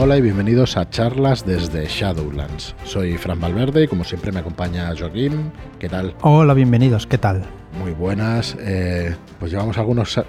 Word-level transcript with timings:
Hola 0.00 0.16
y 0.16 0.20
bienvenidos 0.22 0.76
a 0.76 0.88
charlas 0.88 1.44
desde 1.44 1.86
Shadowlands. 1.86 2.74
Soy 2.84 3.16
Fran 3.18 3.40
Valverde 3.40 3.84
y 3.84 3.88
como 3.88 4.04
siempre 4.04 4.30
me 4.30 4.40
acompaña 4.40 4.92
Joaquín. 4.96 5.50
¿Qué 5.80 5.88
tal? 5.88 6.14
Hola, 6.22 6.54
bienvenidos. 6.54 7.06
¿Qué 7.06 7.18
tal? 7.18 7.44
Muy 7.78 7.92
buenas. 7.92 8.56
Eh, 8.60 9.16
pues 9.40 9.50
llevamos 9.50 9.76
algunos 9.76 10.20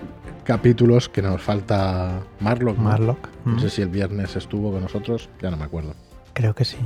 capítulos 0.44 1.08
que 1.08 1.21
nos 1.21 1.42
falta 1.42 2.21
Marlock. 2.40 2.78
¿no? 2.78 2.84
Marlock. 2.84 3.29
No 3.46 3.54
Mm, 3.55 3.60
sé 3.60 3.70
si 3.70 3.82
el 3.84 3.90
viernes 3.90 4.36
estuvo 4.36 4.71
con 4.71 4.82
nosotros, 4.82 5.29
ya 5.42 5.51
no 5.51 5.58
me 5.58 5.65
acuerdo. 5.65 5.94
Creo 6.33 6.54
que 6.56 6.65
sí. 6.65 6.78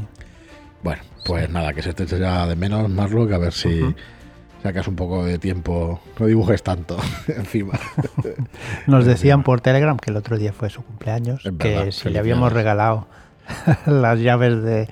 Bueno, 0.84 1.02
pues 1.26 1.50
nada, 1.50 1.72
que 1.74 1.82
se 1.82 1.94
te 1.94 2.04
eche 2.04 2.20
ya 2.20 2.46
de 2.46 2.56
menos 2.58 2.90
Marlock, 2.90 3.32
a 3.32 3.38
ver 3.38 3.54
si. 3.54 3.82
Sacas 4.64 4.88
un 4.88 4.96
poco 4.96 5.26
de 5.26 5.38
tiempo, 5.38 6.02
no 6.18 6.26
dibujes 6.26 6.64
tanto 6.64 6.98
encima. 7.28 7.78
Nos 8.88 9.06
decían 9.06 9.44
por 9.44 9.62
Telegram 9.62 9.98
que 9.98 10.10
el 10.10 10.18
otro 10.18 10.38
día 10.38 10.54
fue 10.54 10.70
su 10.70 10.82
cumpleaños, 10.84 11.46
Es 11.46 11.52
que 11.60 11.76
verdad, 11.76 11.92
si 11.92 12.10
le 12.10 12.18
habíamos 12.20 12.52
regalado 12.54 13.08
las 13.86 14.20
llaves 14.20 14.64
de, 14.64 14.88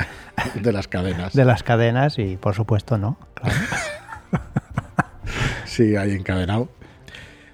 de 0.62 0.72
las 0.74 0.88
cadenas. 0.90 1.34
de 1.34 1.46
las 1.46 1.64
cadenas 1.64 2.20
y 2.20 2.36
por 2.36 2.54
supuesto 2.54 2.98
no. 2.98 3.18
claro. 3.34 3.56
Sí, 5.66 5.96
ahí 5.96 6.12
encadenado. 6.12 6.70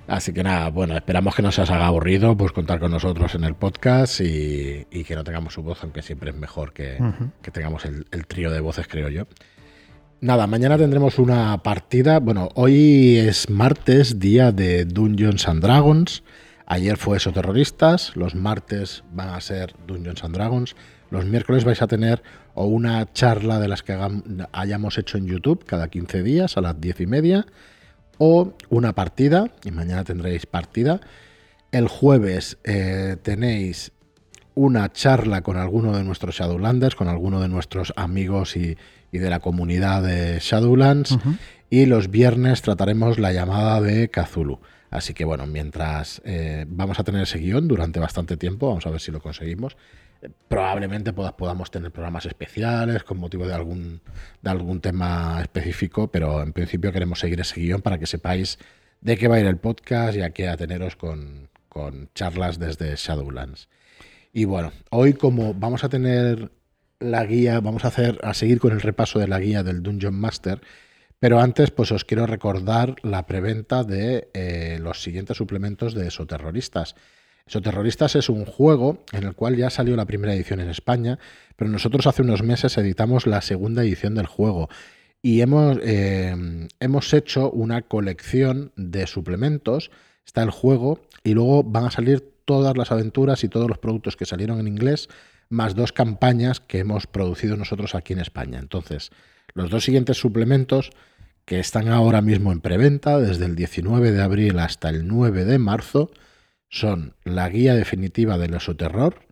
Así 0.08 0.31
que 0.34 0.41
nada, 0.41 0.70
bueno, 0.70 0.95
esperamos 0.95 1.36
que 1.36 1.41
no 1.41 1.52
se 1.52 1.61
os 1.61 1.70
haga 1.70 1.86
aburrido, 1.86 2.36
pues 2.38 2.52
contar 2.53 2.80
con 2.80 2.89
nosotros 2.91 3.36
en 3.36 3.44
el 3.44 3.55
podcast 3.55 4.22
y, 4.22 4.88
y 4.89 5.03
que 5.03 5.16
no 5.16 5.23
tengamos 5.23 5.53
su 5.53 5.61
voz, 5.61 5.84
aunque 5.84 6.02
siempre 6.02 6.30
es 6.31 6.36
mejor 6.36 6.72
que, 6.73 6.97
que 7.41 7.52
tengamos 7.52 7.84
el, 7.86 8.08
el 8.11 8.25
trío 8.25 8.49
de 8.49 8.61
voces, 8.61 8.88
creo 8.88 9.09
yo. 9.09 9.27
Nada, 10.20 10.48
mañana 10.48 10.80
tendremos 10.80 11.20
una 11.20 11.62
partida. 11.62 12.20
Bueno, 12.20 12.49
hoy 12.55 13.17
es 13.17 13.52
martes, 13.52 14.17
día 14.17 14.52
de 14.52 14.85
Dungeons 14.85 15.48
and 15.48 15.62
Dragons. 15.62 16.23
Ayer 16.66 16.98
fue 16.98 17.17
eso 17.17 17.31
terroristas, 17.31 18.16
los 18.16 18.34
martes 18.34 19.03
van 19.11 19.30
a 19.30 19.39
ser 19.41 19.75
Dungeons 19.85 20.23
and 20.23 20.34
Dragons. 20.34 20.75
Los 21.11 21.25
miércoles 21.25 21.66
vais 21.66 21.84
a 21.84 21.88
tener 21.88 22.23
o 22.55 22.66
una 22.66 23.13
charla 23.13 23.59
de 23.59 23.67
las 23.67 23.83
que 23.83 23.95
hayamos 24.53 24.97
hecho 24.97 25.19
en 25.19 25.28
YouTube 25.28 25.64
cada 25.66 25.88
15 25.88 26.23
días 26.23 26.58
a 26.58 26.61
las 26.61 26.81
10 26.81 27.02
y 27.02 27.06
media 27.06 27.45
o 28.17 28.53
una 28.69 28.94
partida, 28.94 29.52
y 29.63 29.69
mañana 29.69 30.03
tendréis 30.03 30.47
partida. 30.47 31.00
El 31.72 31.88
jueves 31.88 32.58
eh, 32.63 33.17
tenéis 33.22 33.91
una 34.58 34.91
charla 34.91 35.41
con 35.41 35.55
alguno 35.58 35.95
de 35.95 36.03
nuestros 36.03 36.36
Shadowlanders, 36.36 36.95
con 36.95 37.08
alguno 37.08 37.39
de 37.39 37.47
nuestros 37.47 37.94
amigos 37.95 38.58
y, 38.58 38.77
y 39.11 39.17
de 39.19 39.30
la 39.30 39.39
comunidad 39.39 40.02
de 40.03 40.39
Shadowlands. 40.41 41.17
Y 41.69 41.86
los 41.86 42.09
viernes 42.09 42.61
trataremos 42.61 43.19
la 43.19 43.31
llamada 43.33 43.80
de 43.81 44.09
Cthulhu. 44.09 44.59
Así 44.89 45.13
que 45.13 45.25
bueno, 45.25 45.45
mientras 45.45 46.22
eh, 46.25 46.66
vamos 46.67 46.97
a 47.00 47.03
tener 47.03 47.22
ese 47.23 47.39
guion 47.39 47.67
durante 47.67 48.00
bastante 48.00 48.38
tiempo, 48.38 48.67
vamos 48.69 48.85
a 48.88 48.89
ver 48.89 49.00
si 49.02 49.11
lo 49.11 49.19
conseguimos. 49.22 49.75
Probablemente 50.47 51.13
poda- 51.13 51.38
podamos 51.38 51.69
tener 51.69 51.91
programas 51.91 52.25
especiales 52.25 53.03
con 53.03 53.19
motivo 53.19 53.45
de 53.45 53.53
algún, 53.53 54.02
de 54.41 54.50
algún 54.50 54.81
tema 54.81 55.39
específico, 55.41 56.09
pero 56.09 56.41
en 56.41 56.53
principio 56.53 56.91
queremos 56.91 57.19
seguir 57.19 57.39
ese 57.41 57.59
guion 57.61 57.81
para 57.81 57.97
que 58.00 58.08
sepáis 58.08 58.58
de 59.02 59.17
qué 59.17 59.28
va 59.28 59.35
a 59.35 59.39
ir 59.39 59.45
el 59.45 59.58
podcast 59.58 60.17
y 60.17 60.22
a 60.22 60.31
qué 60.31 60.47
ateneros 60.47 60.95
con, 60.95 61.50
con 61.69 62.09
charlas 62.16 62.58
desde 62.58 62.95
Shadowlands. 62.95 63.67
Y 64.38 64.45
bueno, 64.45 64.71
hoy 64.91 65.13
como 65.13 65.55
vamos 65.55 65.83
a 65.83 65.89
tener 65.89 66.52
la 66.99 67.25
guía, 67.25 67.59
vamos 67.59 67.85
a 67.85 67.88
hacer 67.88 68.19
a 68.21 68.35
seguir 68.35 68.59
con 68.59 68.71
el 68.71 68.81
repaso 68.81 69.17
de 69.17 69.27
la 69.27 69.39
guía 69.39 69.63
del 69.63 69.81
Dungeon 69.81 70.13
Master, 70.13 70.61
pero 71.17 71.39
antes 71.39 71.71
pues 71.71 71.91
os 71.91 72.05
quiero 72.05 72.27
recordar 72.27 72.97
la 73.02 73.25
preventa 73.25 73.83
de 73.83 74.29
eh, 74.35 74.77
los 74.79 75.02
siguientes 75.02 75.38
suplementos 75.38 75.95
de 75.95 76.09
Esoterroristas. 76.09 76.94
Esoterroristas 77.47 78.16
es 78.16 78.29
un 78.29 78.45
juego 78.45 79.03
en 79.11 79.23
el 79.23 79.33
cual 79.33 79.55
ya 79.55 79.71
salió 79.71 79.95
la 79.95 80.05
primera 80.05 80.35
edición 80.35 80.59
en 80.59 80.69
España, 80.69 81.17
pero 81.55 81.72
nosotros 81.72 82.05
hace 82.05 82.22
unos 82.22 82.44
meses 82.44 82.77
editamos 82.77 83.25
la 83.25 83.41
segunda 83.41 83.81
edición 83.81 84.13
del 84.13 84.27
juego 84.27 84.69
y 85.23 85.41
hemos, 85.41 85.79
eh, 85.81 86.67
hemos 86.79 87.11
hecho 87.16 87.49
una 87.49 87.81
colección 87.81 88.72
de 88.75 89.07
suplementos. 89.07 89.89
Está 90.28 90.44
el 90.44 90.51
juego 90.51 91.00
y 91.23 91.33
luego 91.33 91.63
van 91.63 91.85
a 91.85 91.91
salir 91.91 92.37
todas 92.47 92.78
las 92.78 92.94
aventuras 92.94 93.44
y 93.44 93.50
todos 93.50 93.68
los 93.68 93.78
productos 93.78 94.16
que 94.16 94.25
salieron 94.25 94.59
en 94.62 94.69
inglés, 94.69 95.09
más 95.50 95.75
dos 95.75 95.91
campañas 95.91 96.62
que 96.62 96.80
hemos 96.80 97.06
producido 97.06 97.58
nosotros 97.58 97.94
aquí 97.94 98.13
en 98.13 98.19
España. 98.19 98.58
Entonces, 98.58 99.12
los 99.53 99.69
dos 99.69 99.84
siguientes 99.84 100.18
suplementos 100.18 100.91
que 101.44 101.59
están 101.59 101.90
ahora 101.90 102.22
mismo 102.22 102.53
en 102.53 102.62
preventa 102.62 103.19
desde 103.19 103.46
el 103.46 103.56
19 103.56 104.13
de 104.13 104.22
abril 104.22 104.59
hasta 104.59 104.88
el 104.90 105.07
9 105.09 105.44
de 105.44 105.59
marzo 105.59 106.09
son 106.69 107.16
la 107.25 107.50
guía 107.50 107.75
definitiva 107.75 108.38
del 108.38 108.53
esoterror, 108.53 109.25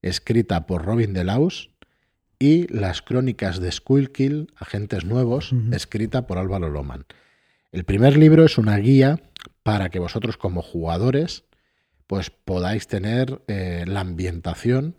escrita 0.00 0.66
por 0.66 0.86
Robin 0.86 1.12
Delaus, 1.12 1.70
y 2.38 2.66
las 2.68 3.02
crónicas 3.02 3.60
de 3.60 3.70
Skullkill, 3.70 4.52
Agentes 4.56 5.04
Nuevos, 5.04 5.52
escrita 5.70 6.26
por 6.26 6.38
Álvaro 6.38 6.70
Loman. 6.70 7.04
El 7.72 7.84
primer 7.84 8.16
libro 8.16 8.44
es 8.44 8.56
una 8.56 8.78
guía 8.78 9.20
para 9.62 9.90
que 9.90 9.98
vosotros 9.98 10.38
como 10.38 10.62
jugadores 10.62 11.44
pues 12.06 12.30
podáis 12.30 12.86
tener 12.86 13.40
eh, 13.48 13.84
la 13.86 14.00
ambientación 14.00 14.94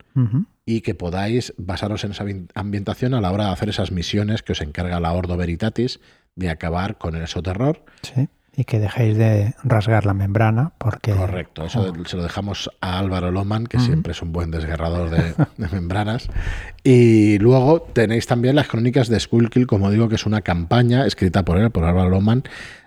y 0.66 0.82
que 0.82 0.96
podáis 0.96 1.54
basaros 1.58 2.04
en 2.04 2.12
esa 2.12 2.24
ambi- 2.26 2.50
ambientación 2.56 3.14
a 3.14 3.22
la 3.22 3.32
hora 3.32 3.46
de 3.46 3.52
hacer 3.52 3.70
esas 3.70 3.92
misiones 3.92 4.42
que 4.42 4.54
os 4.54 4.62
encarga 4.62 5.00
la 5.00 5.14
Ordo 5.14 5.38
Veritatis 5.38 6.00
de 6.36 6.50
acabar 6.50 6.98
con 6.98 7.16
el 7.16 7.22
esoterror. 7.24 7.84
Sí. 8.02 8.28
Y 8.58 8.64
que 8.64 8.80
dejéis 8.80 9.18
de 9.18 9.54
rasgar 9.64 10.06
la 10.06 10.14
membrana 10.14 10.72
porque... 10.78 11.12
Correcto, 11.12 11.66
eso 11.66 11.82
Oh, 11.82 12.06
se 12.06 12.16
lo 12.16 12.24
dejamos 12.24 12.70
a 12.80 13.00
Álvaro 13.00 13.30
Loman, 13.32 13.68
que 13.68 13.80
siempre 13.80 14.14
es 14.14 14.22
un 14.22 14.32
buen 14.32 14.50
desgarrador 14.50 15.10
de, 15.10 15.34
de 15.58 15.68
membranas. 15.74 16.30
Y 16.84 17.38
luego 17.40 17.82
tenéis 17.82 18.28
también 18.28 18.56
las 18.56 18.68
crónicas 18.68 19.10
de 19.10 19.20
Skullkill, 19.20 19.68
como 19.68 19.92
digo, 19.92 20.08
que 20.08 20.16
es 20.16 20.26
una 20.26 20.42
campaña 20.42 21.06
escrita 21.06 21.44
por 21.44 21.58
él, 21.58 21.70
por 21.72 21.84
Álvaro 21.84 22.10
Loman, 22.10 22.44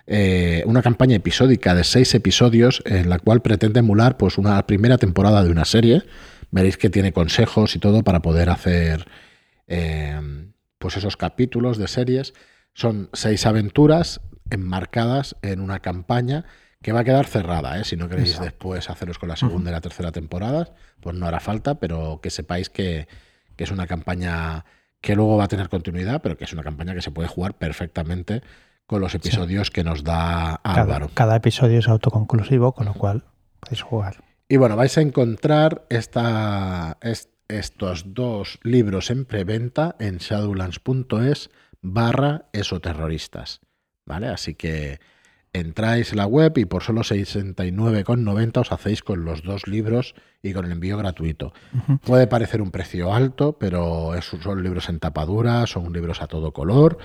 eh, 0.07 0.63
una 0.65 0.81
campaña 0.81 1.15
episódica 1.15 1.75
de 1.75 1.83
seis 1.83 2.15
episodios 2.15 2.81
en 2.87 3.09
la 3.09 3.19
cual 3.19 3.43
pretende 3.43 3.81
emular 3.81 4.17
pues, 4.17 4.39
una 4.39 4.65
primera 4.65 4.97
temporada 4.97 5.43
de 5.43 5.51
una 5.51 5.65
serie. 5.65 6.01
Veréis 6.49 6.77
que 6.77 6.89
tiene 6.89 7.13
consejos 7.13 7.75
y 7.75 7.79
todo 7.79 8.03
para 8.03 8.21
poder 8.23 8.49
hacer 8.49 9.05
eh, 9.67 10.19
pues 10.79 10.97
esos 10.97 11.15
capítulos 11.15 11.77
de 11.77 11.87
series. 11.87 12.33
Son 12.73 13.09
seis 13.13 13.45
aventuras 13.45 14.21
enmarcadas 14.49 15.35
en 15.41 15.61
una 15.61 15.79
campaña 15.79 16.45
que 16.81 16.93
va 16.93 17.01
a 17.01 17.03
quedar 17.03 17.25
cerrada, 17.25 17.79
¿eh? 17.79 17.83
si 17.83 17.97
no 17.97 18.07
queréis 18.07 18.29
Exacto. 18.29 18.45
después 18.45 18.89
haceros 18.89 19.19
con 19.19 19.29
la 19.29 19.35
segunda 19.35 19.69
y 19.69 19.73
la 19.73 19.81
tercera 19.81 20.11
temporada, 20.11 20.73
pues 21.01 21.15
no 21.15 21.25
hará 21.25 21.39
falta, 21.39 21.75
pero 21.75 22.19
que 22.21 22.29
sepáis 22.29 22.69
que, 22.69 23.07
que 23.57 23.65
es 23.65 23.71
una 23.71 23.85
campaña 23.85 24.63
que 25.01 25.15
luego 25.15 25.37
va 25.37 25.45
a 25.45 25.47
tener 25.47 25.69
continuidad, 25.69 26.21
pero 26.21 26.37
que 26.37 26.45
es 26.45 26.53
una 26.53 26.63
campaña 26.63 26.93
que 26.93 27.01
se 27.01 27.11
puede 27.11 27.27
jugar 27.27 27.55
perfectamente 27.55 28.41
con 28.85 29.01
los 29.01 29.13
episodios 29.13 29.69
que 29.69 29.83
nos 29.83 30.03
da 30.03 30.55
Álvaro. 30.55 31.11
cada 31.13 31.35
episodio 31.35 31.79
es 31.79 31.87
autoconclusivo, 31.87 32.73
con 32.73 32.85
lo 32.85 32.93
cual 32.93 33.23
podéis 33.59 33.81
jugar. 33.81 34.23
Y 34.47 34.57
bueno, 34.57 34.75
vais 34.75 34.97
a 34.97 35.01
encontrar 35.01 35.85
esta, 35.89 36.97
estos 37.47 38.15
dos 38.15 38.59
libros 38.63 39.11
en 39.11 39.25
preventa 39.25 39.95
en 39.99 40.17
shadowlands.es 40.17 41.51
barra 41.81 42.45
esoterroristas. 42.51 43.61
¿Vale? 44.09 44.27
Así 44.27 44.55
que 44.55 44.99
entráis 45.53 46.11
en 46.11 46.17
la 46.17 46.25
web 46.25 46.57
y 46.57 46.65
por 46.65 46.81
solo 46.81 47.01
69,90 47.01 48.57
os 48.57 48.71
hacéis 48.71 49.03
con 49.03 49.23
los 49.23 49.43
dos 49.43 49.67
libros 49.67 50.15
y 50.41 50.51
con 50.51 50.65
el 50.65 50.71
envío 50.71 50.97
gratuito. 50.97 51.53
Puede 52.03 52.25
parecer 52.25 52.59
un 52.59 52.71
precio 52.71 53.13
alto, 53.13 53.57
pero 53.59 54.13
son 54.21 54.63
libros 54.63 54.89
en 54.89 54.99
tapadura, 54.99 55.67
son 55.67 55.93
libros 55.93 56.23
a 56.23 56.27
todo 56.27 56.53
color 56.53 56.97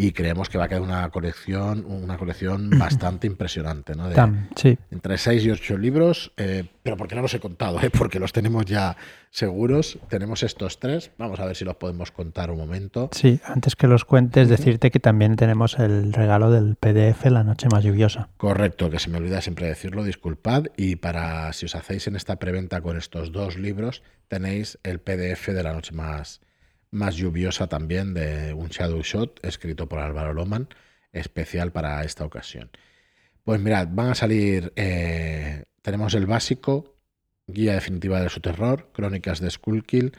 y 0.00 0.12
creemos 0.12 0.48
que 0.48 0.58
va 0.58 0.64
a 0.66 0.68
quedar 0.68 0.82
una 0.82 1.10
colección, 1.10 1.84
una 1.84 2.16
colección 2.18 2.70
bastante 2.78 3.26
impresionante, 3.26 3.96
¿no? 3.96 4.08
De- 4.08 4.14
Tam, 4.14 4.48
sí, 4.54 4.78
entre 4.92 5.18
6 5.18 5.44
y 5.44 5.50
8 5.50 5.76
libros, 5.76 6.32
eh, 6.36 6.64
pero 6.84 6.96
porque 6.96 7.16
no 7.16 7.22
los 7.22 7.34
he 7.34 7.40
contado, 7.40 7.80
¿eh? 7.82 7.90
porque 7.90 8.20
los 8.20 8.32
tenemos 8.32 8.64
ya 8.64 8.96
seguros. 9.30 9.98
Tenemos 10.08 10.42
estos 10.42 10.78
tres, 10.78 11.10
vamos 11.18 11.40
a 11.40 11.44
ver 11.46 11.56
si 11.56 11.64
los 11.64 11.76
podemos 11.76 12.10
contar 12.12 12.50
un 12.50 12.58
momento. 12.58 13.10
sí. 13.12 13.40
Antes 13.44 13.74
que 13.76 13.86
los 13.88 14.04
cuentes, 14.04 14.48
decirte 14.48 14.90
que 14.90 15.00
también 15.00 15.36
tenemos 15.36 15.78
el 15.78 16.12
regalo 16.12 16.50
del 16.50 16.76
PDF 16.76 17.26
La 17.26 17.42
Noche 17.44 17.66
Más 17.70 17.82
Lluviosa. 17.84 18.28
Correcto, 18.36 18.90
que 18.90 18.98
se 18.98 19.10
me 19.10 19.18
olvida 19.18 19.40
siempre 19.40 19.66
decirlo, 19.66 20.04
disculpad. 20.04 20.66
Y 20.76 20.96
para 20.96 21.52
si 21.52 21.66
os 21.66 21.74
hacéis 21.74 22.06
en 22.06 22.16
esta 22.16 22.36
preventa 22.36 22.80
con 22.80 22.96
estos 22.96 23.32
dos 23.32 23.56
libros, 23.58 24.02
tenéis 24.28 24.78
el 24.82 25.00
PDF 25.00 25.48
de 25.48 25.62
la 25.62 25.72
noche 25.72 25.92
más, 25.92 26.40
más 26.90 27.16
lluviosa 27.16 27.68
también 27.68 28.14
de 28.14 28.52
un 28.54 28.68
Shadow 28.68 29.02
Shot 29.02 29.44
escrito 29.44 29.88
por 29.88 29.98
Álvaro 29.98 30.32
Loman, 30.34 30.68
especial 31.12 31.72
para 31.72 32.02
esta 32.04 32.24
ocasión. 32.24 32.70
Pues 33.44 33.60
mirad, 33.60 33.88
van 33.90 34.10
a 34.10 34.14
salir, 34.14 34.72
eh, 34.76 35.64
tenemos 35.82 36.14
el 36.14 36.26
básico, 36.26 36.96
guía 37.46 37.74
definitiva 37.74 38.20
de 38.20 38.28
su 38.28 38.40
terror, 38.40 38.90
crónicas 38.92 39.40
de 39.40 39.50
Skullkill, 39.50 40.12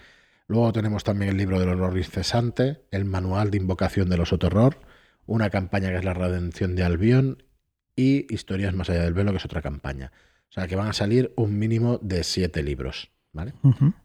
luego 0.47 0.73
tenemos 0.73 1.03
también 1.03 1.31
el 1.31 1.37
libro 1.37 1.59
del 1.59 1.69
horror 1.69 1.97
incesante, 1.97 2.81
el 2.91 3.05
manual 3.05 3.51
de 3.51 3.57
invocación 3.57 4.09
del 4.09 4.21
oso 4.21 4.39
terror, 4.39 4.79
una 5.25 5.49
campaña 5.49 5.89
que 5.89 5.97
es 5.97 6.05
la 6.05 6.15
redención 6.15 6.75
de 6.75 6.83
Albion 6.83 7.43
y 7.95 8.33
historias 8.33 8.73
más 8.73 8.89
allá 8.89 9.03
del 9.03 9.13
velo, 9.13 9.31
que 9.31 9.37
es 9.37 9.45
otra 9.45 9.61
campaña. 9.61 10.11
O 10.49 10.51
sea 10.51 10.67
que 10.67 10.75
van 10.75 10.87
a 10.87 10.93
salir 10.93 11.31
un 11.35 11.59
mínimo 11.59 11.99
de 12.01 12.23
siete 12.23 12.63
libros. 12.63 13.11
¿Vale? 13.31 13.53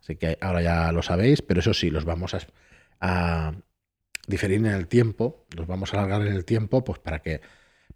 Así 0.01 0.17
que 0.17 0.39
ahora 0.41 0.63
ya 0.63 0.93
lo 0.93 1.03
sabéis, 1.03 1.43
pero 1.43 1.61
eso 1.61 1.75
sí, 1.75 1.91
los 1.91 2.05
vamos 2.05 2.35
a, 2.35 2.39
a 3.01 3.53
diferir 4.27 4.59
en 4.59 4.67
el 4.67 4.89
tiempo, 4.89 5.47
los 5.57 5.67
vamos 5.67 5.93
a 5.93 5.99
alargar 5.99 6.27
en 6.27 6.35
el 6.35 6.45
tiempo, 6.45 6.85
pues 6.85 6.99
para 6.99 7.21
que 7.21 7.41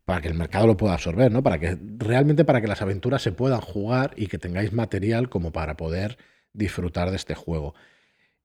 para 0.04 0.22
que 0.22 0.28
el 0.28 0.34
mercado 0.34 0.66
lo 0.66 0.78
pueda 0.78 0.94
absorber, 0.94 1.30
¿no? 1.30 1.42
Para 1.42 1.58
que 1.58 1.76
realmente 1.98 2.46
para 2.46 2.62
que 2.62 2.66
las 2.66 2.80
aventuras 2.80 3.20
se 3.20 3.30
puedan 3.30 3.60
jugar 3.60 4.14
y 4.16 4.28
que 4.28 4.38
tengáis 4.38 4.72
material 4.72 5.28
como 5.28 5.52
para 5.52 5.76
poder 5.76 6.16
disfrutar 6.54 7.10
de 7.10 7.16
este 7.16 7.34
juego. 7.34 7.74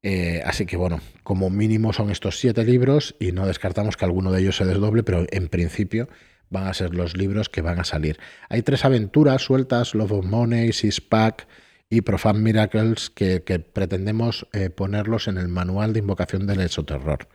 Eh, 0.02 0.42
así 0.46 0.66
que 0.66 0.76
bueno, 0.76 1.00
como 1.24 1.50
mínimo 1.50 1.94
son 1.94 2.12
estos 2.12 2.38
siete 2.38 2.66
libros 2.66 3.16
y 3.18 3.32
no 3.32 3.48
descartamos 3.48 3.96
que 3.96 4.04
alguno 4.04 4.34
de 4.34 4.42
ellos 4.42 4.58
se 4.58 4.66
desdoble, 4.66 5.04
pero 5.04 5.26
en 5.32 5.48
principio 5.48 6.10
van 6.50 6.68
a 6.68 6.74
ser 6.74 6.94
los 6.94 7.16
libros 7.16 7.48
que 7.48 7.62
van 7.62 7.80
a 7.80 7.86
salir. 7.86 8.20
Hay 8.50 8.62
tres 8.62 8.84
aventuras 8.84 9.42
sueltas, 9.42 9.96
Love 9.96 10.12
of 10.12 10.26
Money, 10.26 10.74
Six 10.74 11.00
Pack 11.00 11.48
y 11.94 12.02
Profound 12.02 12.42
Miracles, 12.42 13.12
que, 13.12 13.40
pretendemos 13.40 14.48
eh, 14.52 14.72
ponerlos 14.72 15.28
en 15.28 15.38
el 15.38 15.48
manual 15.48 15.94
de 15.94 16.00
invocación 16.00 16.48
del 16.48 16.62
exoterror. 16.62 17.28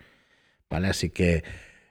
¿Vale? 0.68 0.88
Así 0.88 1.10
que 1.10 1.44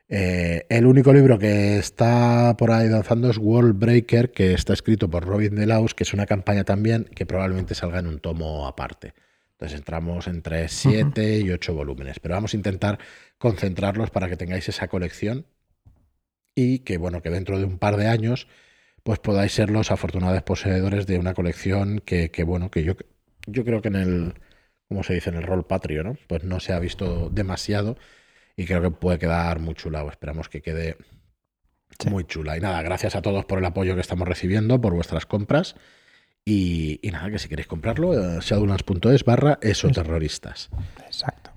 eh, 0.10 0.66
el 0.68 0.86
único 0.86 1.14
libro 1.14 1.40
que 1.40 1.78
está 1.78 2.56
por 2.58 2.72
ahí 2.72 2.90
danzando 2.90 3.30
es 3.30 3.38
World 3.38 3.80
Breaker, 3.80 4.32
que 4.32 4.54
está 4.54 4.74
escrito 4.74 5.10
por 5.10 5.26
Robin 5.26 5.56
Delaus, 5.56 5.94
que 5.94 6.04
es 6.04 6.14
una 6.14 6.26
campaña 6.26 6.66
también 6.66 7.06
que 7.16 7.26
probablemente 7.26 7.74
salga 7.74 8.00
en 8.00 8.08
un 8.08 8.20
tomo 8.20 8.68
aparte. 8.68 9.14
Entonces 9.54 9.80
entramos 9.80 10.28
entre 10.28 10.68
7 10.68 11.40
y 11.40 11.50
8 11.50 11.74
volúmenes, 11.74 12.20
pero 12.20 12.36
vamos 12.36 12.54
a 12.54 12.58
intentar 12.58 13.00
concentrarlos 13.38 14.12
para 14.12 14.28
que 14.28 14.36
tengáis 14.36 14.68
esa 14.68 14.90
colección 14.90 15.46
y 16.54 16.80
que 16.80 16.98
bueno, 16.98 17.22
que 17.22 17.30
dentro 17.30 17.58
de 17.60 17.66
un 17.66 17.80
par 17.80 17.96
de 17.96 18.08
años 18.08 18.48
pues 19.08 19.20
podáis 19.20 19.54
ser 19.54 19.70
los 19.70 19.90
afortunados 19.90 20.44
poseedores 20.44 21.08
de 21.08 21.18
una 21.18 21.34
colección 21.34 22.02
que, 22.02 22.30
bueno, 22.46 22.70
que 22.70 22.84
yo, 22.84 22.96
yo 23.46 23.64
creo 23.64 23.82
que 23.82 23.88
en 23.88 23.96
el, 23.96 24.34
como 24.90 25.02
se 25.02 25.14
dice, 25.14 25.30
en 25.30 25.38
el 25.38 25.44
rol 25.44 25.66
patrio, 25.66 26.04
¿no? 26.04 26.18
Pues 26.28 26.44
no 26.44 26.60
se 26.60 26.74
ha 26.74 26.80
visto 26.80 27.30
demasiado 27.30 27.96
y 28.58 28.66
creo 28.66 28.82
que 28.82 28.92
puede 28.92 29.18
quedar 29.18 29.60
muy 29.60 29.76
chula. 29.76 30.06
Esperamos 30.12 30.50
que 30.50 30.62
quede 30.62 30.98
muy 32.10 32.26
chula. 32.26 32.58
Y 32.58 32.60
nada, 32.60 32.82
gracias 32.82 33.16
a 33.16 33.22
todos 33.22 33.46
por 33.46 33.60
el 33.60 33.66
apoyo 33.66 33.96
que 33.96 34.02
estamos 34.02 34.28
recibiendo, 34.28 34.82
por 34.82 34.94
vuestras 34.94 35.26
compras. 35.26 35.78
Y, 36.44 37.00
nada, 37.10 37.32
que 37.32 37.40
si 37.40 37.48
queréis 37.48 37.68
comprarlo, 37.68 38.14
eh, 38.14 38.40
shadowlands.es 38.42 39.24
barra 39.24 39.58
esoterroristas. 39.62 40.70
Exacto. 41.06 41.52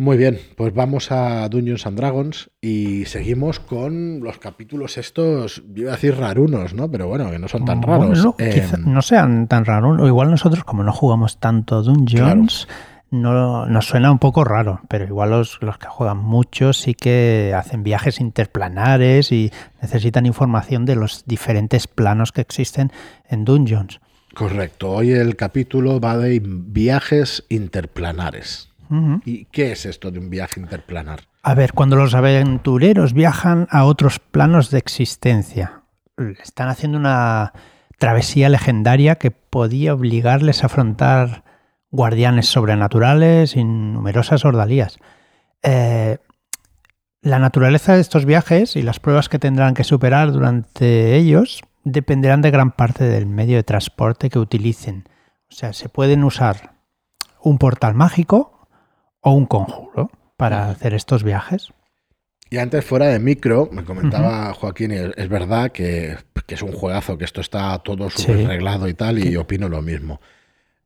Muy 0.00 0.16
bien. 0.16 0.40
Pues 0.56 0.72
vamos 0.72 1.12
a 1.12 1.46
Dungeons 1.50 1.86
and 1.86 1.98
Dragons 1.98 2.50
y 2.62 3.04
seguimos 3.04 3.60
con 3.60 4.20
los 4.20 4.38
capítulos 4.38 4.96
estos, 4.96 5.62
yo 5.74 5.82
iba 5.82 5.90
a 5.90 5.96
decir 5.96 6.16
rarunos, 6.16 6.72
¿no? 6.72 6.90
Pero 6.90 7.06
bueno, 7.06 7.30
que 7.30 7.38
no 7.38 7.48
son 7.48 7.66
tan 7.66 7.82
raros. 7.82 8.24
no, 8.24 8.34
eh, 8.38 8.66
no 8.78 9.02
sean 9.02 9.46
tan 9.46 9.66
raros. 9.66 10.00
O 10.00 10.06
igual 10.06 10.30
nosotros, 10.30 10.64
como 10.64 10.84
no 10.84 10.92
jugamos 10.94 11.38
tanto 11.38 11.82
Dungeons, 11.82 12.66
no, 13.10 13.66
nos 13.66 13.84
suena 13.88 14.10
un 14.10 14.18
poco 14.18 14.42
raro, 14.42 14.80
pero 14.88 15.04
igual 15.04 15.28
los, 15.28 15.58
los, 15.60 15.76
que 15.76 15.88
juegan 15.88 16.16
mucho 16.16 16.72
sí 16.72 16.94
que 16.94 17.52
hacen 17.54 17.82
viajes 17.82 18.20
interplanares 18.20 19.30
y 19.32 19.52
necesitan 19.82 20.24
información 20.24 20.86
de 20.86 20.96
los 20.96 21.26
diferentes 21.26 21.86
planos 21.86 22.32
que 22.32 22.40
existen 22.40 22.90
en 23.28 23.44
Dungeons. 23.44 24.00
Correcto. 24.32 24.92
Hoy 24.92 25.10
el 25.12 25.36
capítulo 25.36 26.00
va 26.00 26.16
de 26.16 26.40
viajes 26.42 27.44
interplanares. 27.50 28.69
¿Y 29.24 29.44
qué 29.46 29.72
es 29.72 29.86
esto 29.86 30.10
de 30.10 30.18
un 30.18 30.30
viaje 30.30 30.60
interplanar? 30.60 31.20
A 31.42 31.54
ver, 31.54 31.72
cuando 31.72 31.96
los 31.96 32.14
aventureros 32.14 33.12
viajan 33.12 33.68
a 33.70 33.84
otros 33.84 34.18
planos 34.18 34.70
de 34.70 34.78
existencia, 34.78 35.82
están 36.42 36.68
haciendo 36.68 36.98
una 36.98 37.52
travesía 37.98 38.48
legendaria 38.48 39.16
que 39.16 39.30
podía 39.30 39.94
obligarles 39.94 40.62
a 40.62 40.66
afrontar 40.66 41.44
guardianes 41.90 42.46
sobrenaturales 42.46 43.56
y 43.56 43.64
numerosas 43.64 44.44
ordalías. 44.44 44.98
Eh, 45.62 46.18
la 47.22 47.38
naturaleza 47.38 47.94
de 47.94 48.00
estos 48.00 48.24
viajes 48.24 48.76
y 48.76 48.82
las 48.82 49.00
pruebas 49.00 49.28
que 49.28 49.38
tendrán 49.38 49.74
que 49.74 49.84
superar 49.84 50.32
durante 50.32 51.16
ellos 51.16 51.62
dependerán 51.84 52.42
de 52.42 52.50
gran 52.50 52.72
parte 52.72 53.04
del 53.04 53.26
medio 53.26 53.56
de 53.56 53.62
transporte 53.62 54.30
que 54.30 54.38
utilicen. 54.38 55.04
O 55.50 55.54
sea, 55.54 55.72
se 55.72 55.88
pueden 55.88 56.24
usar 56.24 56.74
un 57.42 57.58
portal 57.58 57.94
mágico 57.94 58.59
o 59.20 59.32
un 59.32 59.46
conjuro 59.46 60.10
para 60.36 60.70
hacer 60.70 60.94
estos 60.94 61.22
viajes. 61.22 61.72
Y 62.48 62.58
antes, 62.58 62.84
fuera 62.84 63.06
de 63.06 63.20
micro, 63.20 63.68
me 63.70 63.84
comentaba 63.84 64.52
Joaquín, 64.54 64.90
es, 64.90 65.28
verdad 65.28 65.70
que, 65.70 66.16
es 66.48 66.62
un 66.62 66.72
juegazo, 66.72 67.16
que 67.16 67.24
esto 67.24 67.40
está 67.40 67.78
todo 67.78 68.10
súper 68.10 68.46
arreglado 68.46 68.88
y 68.88 68.94
tal, 68.94 69.24
y 69.24 69.36
opino 69.36 69.68
lo 69.68 69.82
mismo. 69.82 70.20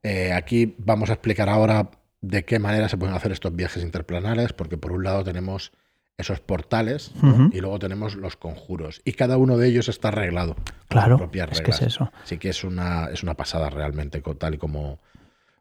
Eh, 0.03 0.33
aquí 0.35 0.75
vamos 0.79 1.09
a 1.09 1.15
explicar 1.15 1.49
ahora 1.49 1.91
de 2.21 2.45
qué 2.45 2.59
manera 2.59 2.91
se 2.91 2.99
pueden 2.99 3.15
hacer 3.15 3.33
estos 3.33 3.57
viajes 3.57 3.83
interplanares, 3.83 4.53
porque 4.53 4.77
por 4.77 4.93
un 4.93 5.05
lado 5.05 5.25
tenemos 5.25 5.73
esos 6.17 6.41
portales 6.41 7.13
y 7.53 7.61
luego 7.61 7.79
tenemos 7.79 8.15
los 8.15 8.37
conjuros. 8.37 9.01
Y 9.05 9.13
cada 9.13 9.37
uno 9.37 9.57
de 9.57 9.69
ellos 9.69 9.89
está 9.89 10.09
arreglado. 10.09 10.57
Claro, 10.89 11.31
es 11.51 11.61
que 11.61 11.71
es 11.71 11.83
eso. 11.83 12.13
Así 12.23 12.39
que 12.39 12.51
es 12.51 12.63
una, 12.63 13.07
es 13.07 13.23
una 13.23 13.35
pasada 13.35 13.71
realmente, 13.71 14.23
tal 14.39 14.55
y 14.55 14.59
como, 14.59 15.01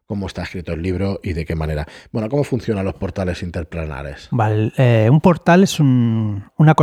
como 0.07 0.27
está 0.27 0.43
escrito 0.43 0.73
el 0.73 0.81
libro 0.81 1.19
y 1.23 1.33
de 1.33 1.45
qué 1.45 1.55
manera. 1.55 1.87
Bueno, 2.11 2.29
¿cómo 2.29 2.43
funcionan 2.43 2.85
los 2.85 2.95
portales 2.95 3.41
interplanares? 3.43 4.27
Vale, 4.31 4.71
eh, 4.77 5.09
un 5.11 5.21
portal 5.21 5.63
es 5.63 5.79
una 5.79 6.75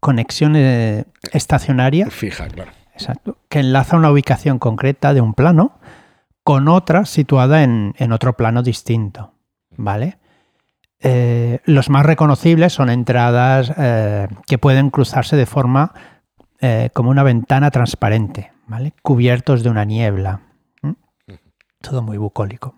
conexión 0.00 0.54
eh, 0.56 1.04
estacionaria. 1.32 2.10
Fija, 2.10 2.48
claro. 2.48 2.72
Exacto. 2.92 3.38
Que 3.48 3.60
enlaza 3.60 3.96
una 3.96 4.10
ubicación 4.10 4.58
concreta 4.58 5.14
de 5.14 5.20
un 5.20 5.34
plano 5.34 5.78
con 6.42 6.68
otra 6.68 7.06
situada 7.06 7.62
en, 7.62 7.94
otro 8.12 8.36
plano 8.36 8.62
distinto. 8.62 9.32
¿Vale? 9.76 10.18
Eh, 11.00 11.58
los 11.64 11.90
más 11.90 12.06
reconocibles 12.06 12.72
son 12.72 12.90
entradas 12.90 13.72
que 14.46 14.58
pueden 14.58 14.90
cruzarse 14.90 15.36
de 15.36 15.46
forma 15.46 15.92
como 16.94 17.10
una 17.10 17.22
ventana 17.22 17.70
transparente, 17.70 18.52
¿vale? 18.66 18.94
cubiertos 19.02 19.62
de 19.62 19.70
una 19.70 19.84
niebla. 19.84 20.40
Todo 21.88 22.02
muy 22.02 22.16
bucólico. 22.16 22.74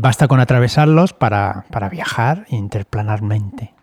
basta 0.00 0.28
con 0.28 0.40
atravesarlos 0.40 1.12
para, 1.12 1.64
para 1.70 1.88
viajar 1.88 2.46
interplanarmente 2.48 3.76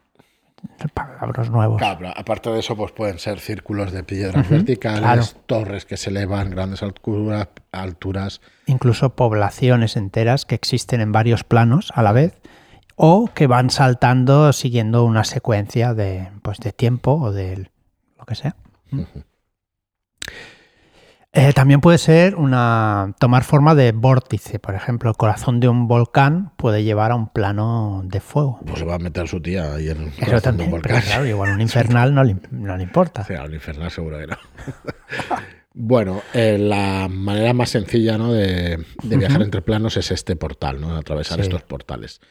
palabras 0.94 1.50
nuevos. 1.50 1.82
aparte 2.16 2.50
de 2.50 2.60
eso, 2.60 2.76
pues 2.76 2.92
pueden 2.92 3.20
ser 3.20 3.40
círculos 3.40 3.92
de 3.92 4.04
piedras 4.04 4.50
verticales, 4.50 5.36
torres 5.46 5.86
que 5.86 5.98
se 5.98 6.10
elevan, 6.10 6.50
grandes 6.50 6.84
alturas, 6.84 7.48
alturas. 7.72 8.42
Incluso 8.66 9.16
poblaciones 9.16 9.96
enteras 9.96 10.46
que 10.46 10.56
existen 10.56 11.02
en 11.02 11.12
varios 11.12 11.44
planos 11.44 11.92
a 11.96 12.04
la 12.04 12.12
vez 12.12 12.40
o 12.96 13.30
que 13.34 13.48
van 13.48 13.70
saltando 13.70 14.52
siguiendo 14.54 15.04
una 15.04 15.24
secuencia 15.24 15.94
de, 15.94 16.30
pues, 16.42 16.60
de 16.60 16.72
tiempo 16.72 17.14
o 17.14 17.32
de 17.32 17.70
lo 18.18 18.26
que 18.26 18.36
sea. 18.36 18.56
Eh, 21.36 21.52
también 21.52 21.82
puede 21.82 21.98
ser 21.98 22.36
una 22.36 23.16
tomar 23.18 23.44
forma 23.44 23.74
de 23.74 23.92
vórtice, 23.92 24.60
por 24.60 24.76
ejemplo, 24.76 25.10
el 25.10 25.18
corazón 25.18 25.60
de 25.60 25.68
un 25.68 25.88
volcán 25.88 26.52
puede 26.58 26.84
llevar 26.84 27.12
a 27.12 27.16
un 27.16 27.28
plano 27.28 28.04
de 28.06 28.20
fuego. 28.20 28.60
Pues 28.64 28.78
se 28.78 28.86
va 28.86 28.96
a 28.96 29.00
meter 29.00 29.28
su 29.28 29.42
tía 29.42 29.74
ahí 29.74 29.90
en 29.90 30.04
el 30.04 30.26
corazón 30.26 30.58
de 30.58 30.66
un 30.66 30.70
volcán. 30.70 31.02
claro, 31.02 31.26
igual 31.26 31.54
un 31.56 31.62
infernal 31.62 32.14
no 32.14 32.24
le, 32.24 32.38
no 32.52 32.78
le 32.78 32.84
importa. 32.84 33.24
Sí, 33.24 33.34
un 33.34 33.52
infernal 33.52 33.90
seguro 33.90 34.20
que 34.20 34.28
no. 34.28 34.38
bueno, 35.74 36.22
eh, 36.36 36.60
la 36.60 37.08
manera 37.10 37.52
más 37.54 37.72
sencilla 37.72 38.16
¿no? 38.20 38.32
de, 38.32 38.86
viajar 39.02 39.42
entre 39.42 39.64
planos 39.64 39.98
es 39.98 40.12
este 40.12 40.36
portal, 40.36 40.80
¿no? 40.80 40.96
atravesar 40.96 41.40
estos 41.40 41.64
portales. 41.64 42.22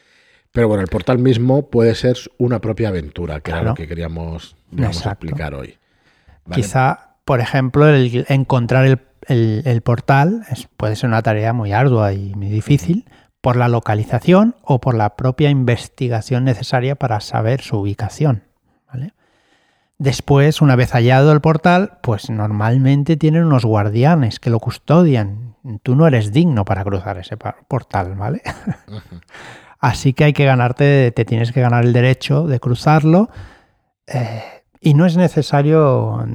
Pero 0.53 0.69
bueno, 0.69 0.81
el 0.81 0.87
portal 0.87 1.19
mismo 1.19 1.69
puede 1.69 1.93
ser 1.95 2.15
una 2.37 2.61
propia 2.61 2.87
aventura, 2.87 3.41
que 3.41 3.51
era 3.51 3.63
lo 3.63 3.73
que 3.73 3.85
queríamos 3.85 4.55
explicar 4.77 5.55
hoy. 5.55 5.77
Quizá 6.53 7.12
por 7.25 7.39
ejemplo, 7.39 7.87
el 7.87 8.25
encontrar 8.29 8.99
el, 9.27 9.81
portal 9.83 10.45
puede 10.77 10.95
ser 10.95 11.09
una 11.09 11.21
tarea 11.21 11.53
muy 11.53 11.71
ardua 11.71 12.13
y 12.13 12.35
muy 12.35 12.49
difícil 12.49 13.05
por 13.41 13.55
la 13.55 13.67
localización 13.67 14.55
o 14.63 14.79
por 14.79 14.95
la 14.95 15.15
propia 15.15 15.49
investigación 15.49 16.43
necesaria 16.43 16.95
para 16.95 17.19
saber 17.19 17.61
su 17.61 17.77
ubicación. 17.77 18.43
Después, 19.99 20.61
una 20.61 20.75
vez 20.75 20.91
hallado 20.91 21.31
el 21.31 21.39
portal, 21.39 21.99
pues 22.01 22.29
normalmente 22.29 23.15
tienen 23.15 23.45
unos 23.45 23.63
guardianes 23.63 24.39
que 24.39 24.49
lo 24.49 24.59
custodian. 24.59 25.55
Tú 25.81 25.95
no 25.95 26.07
eres 26.07 26.33
digno 26.33 26.65
para 26.65 26.83
cruzar 26.83 27.19
ese 27.19 27.37
portal, 27.37 28.15
¿vale? 28.15 28.41
Así 29.79 30.11
que 30.11 30.25
hay 30.25 30.33
que 30.33 30.45
ganarte, 30.45 31.11
te 31.11 31.23
tienes 31.23 31.53
que 31.53 31.61
ganar 31.61 31.85
el 31.85 31.93
derecho 31.93 32.47
de 32.47 32.59
cruzarlo. 32.59 33.29
Eh, 34.07 34.43
y 34.81 34.93
no 34.93 35.05
es 35.05 35.15
necesario 35.15 36.25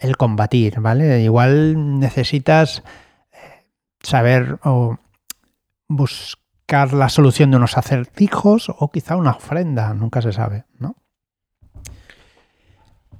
el 0.00 0.16
combatir, 0.16 0.80
¿vale? 0.80 1.22
Igual 1.22 1.98
necesitas 2.00 2.82
eh, 3.32 3.66
saber 4.02 4.58
o 4.64 4.98
buscar 5.88 6.92
la 6.92 7.08
solución 7.08 7.50
de 7.50 7.58
unos 7.58 7.76
acertijos 7.76 8.70
o 8.76 8.90
quizá 8.90 9.16
una 9.16 9.32
ofrenda, 9.32 9.92
nunca 9.94 10.22
se 10.22 10.32
sabe, 10.32 10.64
¿no? 10.78 10.96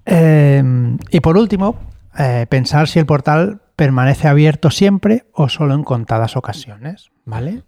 Eh, 0.07 0.63
y 1.11 1.21
por 1.21 1.37
último, 1.37 1.77
eh, 2.19 2.47
pensar 2.49 2.89
si 2.89 2.99
el 2.99 3.07
portal 3.07 3.63
permanece 3.77 4.29
abierto 4.29 4.71
siempre 4.71 5.27
o 5.33 5.49
solo 5.49 5.75
en 5.75 5.85
contadas 5.85 6.37
ocasiones, 6.37 7.11
¿vale? 7.25 7.63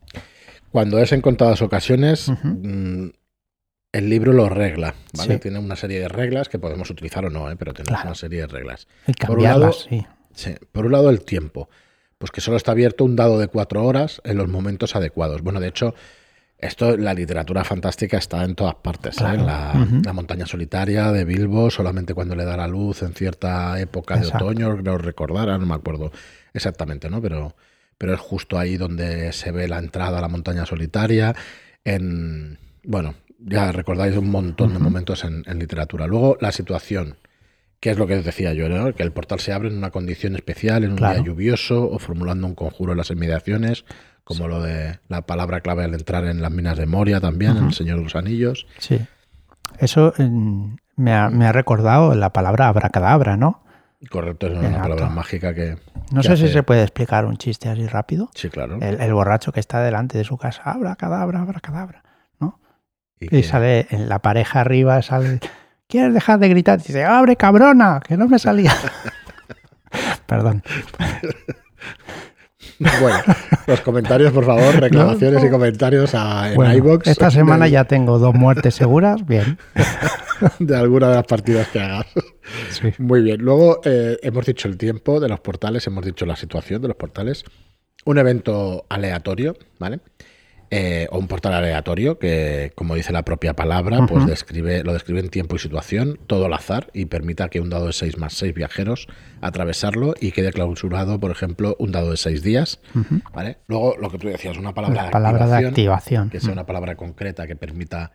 Cuando 0.71 0.99
es 0.99 1.13
en 1.13 1.21
contadas 1.21 1.63
ocasiones, 1.63 2.33
el 3.93 4.09
libro 4.09 4.33
lo 4.33 4.49
regla, 4.49 4.95
¿vale? 5.17 5.35
Sí. 5.35 5.41
Tiene 5.41 5.59
una 5.59 5.77
serie 5.77 6.01
de 6.01 6.09
reglas 6.09 6.49
que 6.49 6.59
podemos 6.59 6.89
utilizar 6.91 7.25
o 7.27 7.31
no, 7.31 7.51
¿eh? 7.51 7.57
pero 7.57 7.75
tiene 7.75 7.89
Claro. 7.89 8.07
una 8.07 8.15
serie 8.15 8.41
de 8.41 8.47
reglas. 8.47 8.89
Y 9.07 9.13
Por 9.13 9.37
un 9.39 9.45
lado- 9.45 9.61
cambiarlas, 9.61 9.87
sí. 9.89 10.07
Sí. 10.35 10.55
Por 10.73 10.87
un 10.87 10.93
lado, 10.93 11.11
el 11.11 11.21
tiempo. 11.23 11.69
Pues 12.19 12.31
que 12.31 12.41
solo 12.41 12.57
está 12.57 12.73
abierto 12.73 13.05
un 13.05 13.17
dado 13.17 13.39
de 13.39 13.49
cuatro 13.49 13.85
horas 13.85 14.23
en 14.25 14.39
los 14.39 14.49
momentos 14.49 14.97
adecuados. 14.97 15.43
Bueno, 15.43 15.61
de 15.61 15.69
hecho, 15.69 15.95
esto, 16.59 16.97
la 16.97 17.13
literatura 17.13 17.65
fantástica 17.65 18.17
está 18.17 18.45
en 18.45 18.55
todas 18.55 18.77
partes. 18.77 19.21
¿eh? 19.21 19.25
En 19.35 19.45
la, 19.45 20.13
montaña 20.15 20.47
solitaria 20.47 21.11
de 21.11 21.25
Bilbo, 21.25 21.71
solamente 21.71 22.15
cuando 22.15 22.37
le 22.37 22.45
da 22.45 22.57
la 22.57 22.69
luz 22.69 23.03
en 23.03 23.13
cierta 23.15 23.79
época 23.81 24.17
de 24.17 24.29
otoño, 24.29 24.77
creo 24.79 24.97
recordar, 24.99 25.49
no 25.59 25.67
me 25.67 25.75
acuerdo 25.75 26.13
exactamente, 26.55 27.11
¿no? 27.11 27.21
Pero, 27.21 27.57
pero 27.99 28.15
es 28.15 28.21
justo 28.21 28.57
ahí 28.59 28.77
donde 28.77 29.33
se 29.33 29.51
ve 29.51 29.67
la 29.69 29.79
entrada 29.81 30.19
a 30.19 30.23
la 30.23 30.29
montaña 30.29 30.65
solitaria. 30.65 31.35
En, 31.85 32.59
bueno, 32.85 33.17
ya 33.45 33.73
recordáis 33.73 34.17
un 34.17 34.31
montón 34.31 34.73
de 34.73 34.79
momentos 34.79 35.25
en, 35.25 35.43
en 35.47 35.59
literatura. 35.59 36.07
Luego, 36.07 36.37
la 36.41 36.53
situación. 36.53 37.17
¿Qué 37.81 37.91
es 37.91 37.99
lo 37.99 38.07
que 38.07 38.15
os 38.17 38.25
decía 38.25 38.53
yo? 38.53 38.69
¿no? 38.69 38.95
Que 38.95 39.03
el 39.03 39.11
portal 39.11 39.41
se 39.41 39.53
abre 39.53 39.69
en 39.69 39.77
una 39.77 39.91
condición 39.91 40.37
especial, 40.37 40.85
en 40.85 40.93
un 40.93 40.97
Claro. 40.99 41.15
día 41.17 41.25
lluvioso 41.25 41.91
o 41.91 41.99
formulando 41.99 42.47
un 42.47 42.55
conjuro 42.55 42.93
en 42.93 42.99
las 42.99 43.11
inmediaciones, 43.11 43.85
como 44.23 44.47
lo 44.47 44.63
de 44.63 45.01
la 45.09 45.23
palabra 45.23 45.61
clave 45.63 45.83
al 45.83 45.93
entrar 45.95 46.25
en 46.27 46.41
las 46.41 46.53
minas 46.53 46.79
de 46.79 46.87
Moria 46.87 47.21
también, 47.21 47.57
en. 47.57 47.65
El 47.67 47.73
Señor 47.73 47.97
de 47.99 48.05
los 48.05 48.15
Anillos. 48.15 48.69
Sí. 48.79 49.01
Eso 49.79 50.15
me, 50.97 51.13
ha, 51.13 51.29
me 51.31 51.47
ha 51.47 51.51
recordado 51.53 52.15
la 52.15 52.33
palabra 52.33 52.69
abracadabra, 52.69 53.37
¿no? 53.37 53.65
Correcto, 54.11 54.47
es 54.47 54.53
una 54.53 54.69
Exacto. 54.69 54.83
palabra 54.89 55.09
mágica 55.09 55.55
que... 55.55 55.77
No 56.13 56.21
que 56.23 56.29
sé 56.29 56.37
si 56.37 56.49
se 56.49 56.63
puede 56.63 56.83
explicar 56.83 57.25
un 57.25 57.37
chiste 57.37 57.69
así 57.69 57.87
rápido. 57.87 58.31
Sí, 58.35 58.49
claro. 58.49 58.79
El, 58.81 59.01
el 59.01 59.13
borracho 59.15 59.51
que 59.53 59.61
está 59.61 59.81
delante 59.83 60.19
de 60.19 60.25
su 60.25 60.37
casa, 60.37 60.63
abracadabra, 60.65 61.41
abracadabra. 61.41 62.03
Y 63.31 63.43
sale 63.43 63.87
en 63.91 64.09
la 64.09 64.21
pareja 64.21 64.61
arriba, 64.61 65.01
sale, 65.03 65.41
¿quieres 65.89 66.15
dejar 66.15 66.39
de 66.39 66.49
gritar? 66.49 66.81
Y 66.81 66.89
dice, 66.89 67.05
abre 67.05 67.37
cabrona, 67.37 68.01
que 68.07 68.17
no 68.17 68.29
me 68.29 68.39
salía. 68.39 68.73
Perdón. 70.27 70.63
Bueno, 73.01 73.19
los 73.67 73.81
comentarios, 73.83 74.33
por 74.33 74.45
favor, 74.45 74.75
reclamaciones 74.81 75.41
No. 75.43 75.47
y 75.47 75.51
comentarios 75.51 76.15
a, 76.15 76.51
en 76.51 76.57
Bueno, 76.57 76.99
esta 77.05 77.31
semana 77.31 77.69
ya 77.69 77.85
tengo 77.85 78.19
dos 78.19 78.35
muertes 78.35 78.75
seguras. 78.75 79.25
Bien. 79.27 79.59
de 80.59 80.77
alguna 80.77 81.09
de 81.09 81.15
las 81.17 81.25
partidas 81.27 81.69
que 81.69 81.81
hagas. 81.81 82.07
Sí. 82.71 82.93
Muy 82.99 83.23
bien. 83.23 83.41
Luego 83.41 83.81
eh, 83.85 84.19
hemos 84.23 84.47
dicho 84.47 84.69
el 84.69 84.77
tiempo 84.77 85.21
de 85.21 85.29
los 85.29 85.41
portales, 85.41 85.87
hemos 85.87 86.05
dicho 86.05 86.27
la 86.27 86.35
situación 86.37 86.83
de 86.83 86.89
los 86.89 86.97
portales. 86.97 87.45
Un 88.05 88.19
evento 88.19 88.85
aleatorio, 88.89 89.57
¿vale? 89.79 90.01
Eh, 90.75 91.07
o 91.11 91.19
un 91.19 91.29
portal 91.29 91.53
aleatorio 91.53 92.19
que, 92.19 92.73
como 92.75 92.95
dice 92.95 93.13
la 93.13 93.27
propia 93.27 93.53
palabra, 93.53 94.07
pues 94.07 94.25
describe, 94.25 94.83
lo 94.83 94.95
describe 94.95 95.21
en 95.21 95.29
tiempo 95.29 95.55
y 95.55 95.59
situación, 95.59 96.19
todo 96.27 96.47
al 96.47 96.55
azar, 96.55 96.89
y 96.95 97.05
permita 97.05 97.51
que 97.51 97.61
un 97.61 97.69
dado 97.69 97.89
de 97.89 97.93
6 97.93 98.17
más 98.17 98.33
6 98.33 98.55
viajeros 98.55 99.07
atravesarlo 99.43 100.15
y 100.19 100.33
quede 100.33 100.51
clausurado, 100.51 101.21
por 101.21 101.31
ejemplo, 101.31 101.77
un 101.79 101.93
dado 101.93 102.11
de 102.11 102.17
6 102.17 102.43
días. 102.43 102.81
¿vale? 103.35 103.59
Luego, 103.67 103.97
lo 104.01 104.11
que 104.11 104.17
tú 104.17 104.29
decías, 104.29 104.57
una 104.57 104.73
palabra, 104.73 105.05
La 105.05 105.11
palabra 105.11 105.47
de 105.47 105.67
activación. 105.67 106.31
que 106.31 106.41
sea 106.41 106.53
una 106.53 106.65
palabra 106.65 106.97
concreta 106.97 107.47
que 107.47 107.55
permita 107.55 108.13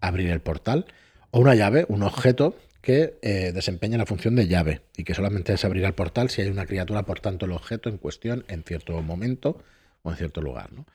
abrir 0.00 0.30
el 0.30 0.40
portal, 0.40 0.86
o 1.30 1.40
una 1.40 1.54
llave, 1.56 1.84
un 1.90 2.02
objeto 2.02 2.56
que 2.80 3.18
eh, 3.20 3.52
desempeña 3.52 3.98
la 3.98 4.06
función 4.06 4.34
de 4.34 4.48
llave 4.48 4.80
y 4.96 5.04
que 5.04 5.12
solamente 5.12 5.54
se 5.58 5.66
abrirá 5.66 5.88
el 5.88 5.94
portal 5.94 6.30
si 6.30 6.40
hay 6.40 6.48
una 6.48 6.64
criatura, 6.64 7.02
por 7.02 7.20
tanto, 7.20 7.44
el 7.44 7.52
objeto 7.52 7.90
en 7.90 7.98
cuestión 7.98 8.46
en 8.48 8.62
cierto 8.62 9.02
momento 9.02 9.58
o 10.00 10.10
en 10.10 10.16
cierto 10.16 10.40
lugar. 10.40 10.72
¿no? 10.72 10.86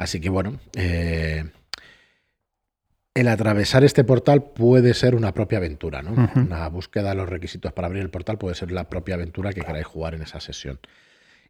Así 0.00 0.18
que 0.18 0.30
bueno, 0.30 0.58
eh, 0.76 1.44
el 3.12 3.28
atravesar 3.28 3.84
este 3.84 4.02
portal 4.02 4.44
puede 4.44 4.94
ser 4.94 5.14
una 5.14 5.34
propia 5.34 5.58
aventura, 5.58 6.00
¿no? 6.00 6.12
Una 6.36 6.66
búsqueda 6.70 7.10
de 7.10 7.16
los 7.16 7.28
requisitos 7.28 7.74
para 7.74 7.86
abrir 7.86 8.02
el 8.02 8.08
portal 8.08 8.38
puede 8.38 8.54
ser 8.54 8.72
la 8.72 8.88
propia 8.88 9.16
aventura 9.16 9.52
que 9.52 9.60
queráis 9.60 9.84
jugar 9.84 10.14
en 10.14 10.22
esa 10.22 10.40
sesión. 10.40 10.80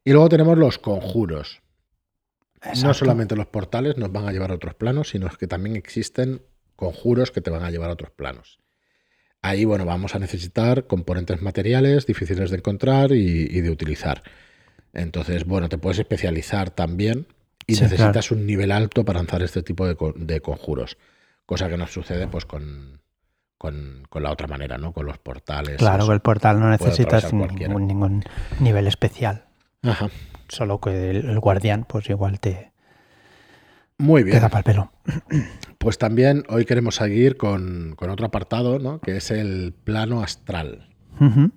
Y 0.02 0.10
luego 0.10 0.28
tenemos 0.28 0.58
los 0.58 0.78
conjuros. 0.78 1.62
No 2.82 2.92
solamente 2.92 3.36
los 3.36 3.46
portales 3.46 3.96
nos 3.96 4.10
van 4.10 4.26
a 4.26 4.32
llevar 4.32 4.50
a 4.50 4.54
otros 4.54 4.74
planos, 4.74 5.10
sino 5.10 5.28
que 5.28 5.46
también 5.46 5.76
existen 5.76 6.42
conjuros 6.74 7.30
que 7.30 7.42
te 7.42 7.50
van 7.50 7.62
a 7.62 7.70
llevar 7.70 7.90
a 7.90 7.92
otros 7.92 8.10
planos. 8.10 8.58
Ahí, 9.42 9.64
bueno, 9.64 9.84
vamos 9.84 10.16
a 10.16 10.18
necesitar 10.18 10.88
componentes 10.88 11.40
materiales 11.40 12.04
difíciles 12.04 12.50
de 12.50 12.56
encontrar 12.56 13.12
y, 13.12 13.46
y 13.48 13.60
de 13.60 13.70
utilizar. 13.70 14.24
Entonces, 14.92 15.44
bueno, 15.44 15.68
te 15.68 15.78
puedes 15.78 16.00
especializar 16.00 16.70
también 16.70 17.28
y 17.70 17.74
Sí, 17.74 17.82
necesitas 17.84 18.30
un 18.30 18.46
nivel 18.46 18.72
alto 18.72 19.04
para 19.04 19.18
lanzar 19.20 19.42
este 19.42 19.62
tipo 19.62 19.86
de, 19.86 19.94
co- 19.96 20.12
de 20.16 20.40
conjuros. 20.40 20.96
Cosa 21.46 21.68
que 21.68 21.76
no 21.76 21.86
sucede 21.86 22.26
pues 22.28 22.44
con, 22.46 23.00
con, 23.58 24.04
con 24.08 24.22
la 24.22 24.30
otra 24.30 24.46
manera, 24.46 24.78
¿no? 24.78 24.92
Con 24.92 25.06
los 25.06 25.18
portales. 25.18 25.76
Claro 25.76 26.06
que 26.06 26.12
el 26.14 26.20
portal 26.20 26.60
no 26.60 26.70
necesitas 26.70 27.32
ningún, 27.32 27.86
ningún 27.86 28.24
nivel 28.60 28.86
especial. 28.86 29.44
Ajá. 29.82 30.08
Solo 30.48 30.80
que 30.80 31.10
el, 31.10 31.28
el 31.28 31.40
guardián, 31.40 31.84
pues 31.88 32.08
igual 32.10 32.40
te, 32.40 32.72
Muy 33.98 34.22
te 34.22 34.30
bien. 34.30 34.40
da 34.42 34.48
para 34.48 34.58
el 34.60 34.64
pelo. 34.64 34.92
Pues 35.78 35.96
también 35.96 36.44
hoy 36.50 36.66
queremos 36.66 36.96
seguir 36.96 37.38
con, 37.38 37.94
con 37.96 38.10
otro 38.10 38.26
apartado, 38.26 38.78
¿no? 38.78 39.00
Que 39.00 39.16
es 39.16 39.30
el 39.30 39.72
plano 39.82 40.22
astral. 40.22 40.90
Ujú. 41.18 41.52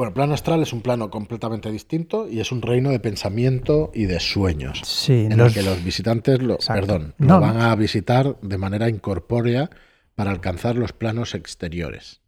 Bueno, 0.00 0.08
el 0.08 0.14
plano 0.14 0.32
astral 0.32 0.62
es 0.62 0.72
un 0.72 0.80
plano 0.80 1.10
completamente 1.10 1.70
distinto 1.70 2.26
y 2.26 2.40
es 2.40 2.52
un 2.52 2.62
reino 2.62 2.88
de 2.88 3.00
pensamiento 3.00 3.90
y 3.92 4.06
de 4.06 4.18
sueños. 4.18 4.80
Sí, 4.82 5.26
En 5.30 5.36
los- 5.36 5.48
el 5.54 5.62
que 5.62 5.68
los 5.68 5.84
visitantes 5.84 6.40
lo, 6.40 6.54
Exacto. 6.54 6.80
perdón, 6.86 7.14
No. 7.18 7.34
lo 7.34 7.40
van 7.42 7.60
a 7.60 7.74
visitar 7.74 8.40
de 8.40 8.56
manera 8.56 8.88
incorpórea 8.88 9.68
para 10.14 10.30
alcanzar 10.30 10.76
los 10.76 10.94
planos 10.94 11.34
exteriores. 11.34 12.22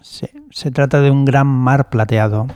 Sí, 0.00 0.28
se 0.52 0.70
trata 0.70 1.00
de 1.00 1.10
un 1.10 1.24
gran 1.24 1.48
mar 1.48 1.90
plateado, 1.90 2.46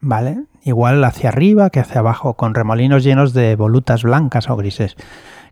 ¿vale? 0.00 0.36
Igual 0.64 1.02
hacia 1.02 1.30
arriba 1.30 1.70
que 1.70 1.80
hacia 1.80 2.00
abajo, 2.00 2.34
con 2.34 2.52
remolinos 2.54 3.04
llenos 3.04 3.32
de 3.32 3.56
volutas 3.56 4.02
blancas 4.02 4.50
o 4.50 4.56
grises, 4.56 4.96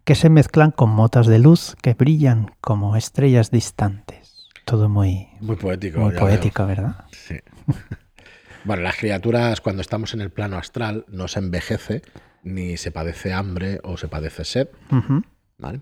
que 0.04 0.14
se 0.14 0.28
mezclan 0.28 0.72
con 0.72 0.90
motas 0.90 1.26
de 1.26 1.38
luz 1.38 1.74
que 1.80 1.94
brillan 1.94 2.50
como 2.60 2.96
estrellas 2.96 3.50
distantes. 3.50 4.50
Todo 4.66 4.90
muy, 4.90 5.28
Muy 5.40 5.56
poético. 5.56 6.00
muy 6.00 6.12
poético, 6.12 6.66
¿verdad? 6.66 6.96
Sí. 7.12 7.36
bueno, 8.64 8.82
las 8.82 8.96
criaturas 8.96 9.60
cuando 9.60 9.82
estamos 9.82 10.14
en 10.14 10.20
el 10.20 10.30
plano 10.30 10.56
astral 10.58 11.04
no 11.08 11.28
se 11.28 11.38
envejece 11.38 12.02
ni 12.42 12.76
se 12.76 12.90
padece 12.90 13.32
hambre 13.32 13.80
o 13.84 13.96
se 13.96 14.08
padece 14.08 14.44
sed. 14.44 14.68
¿vale? 15.58 15.80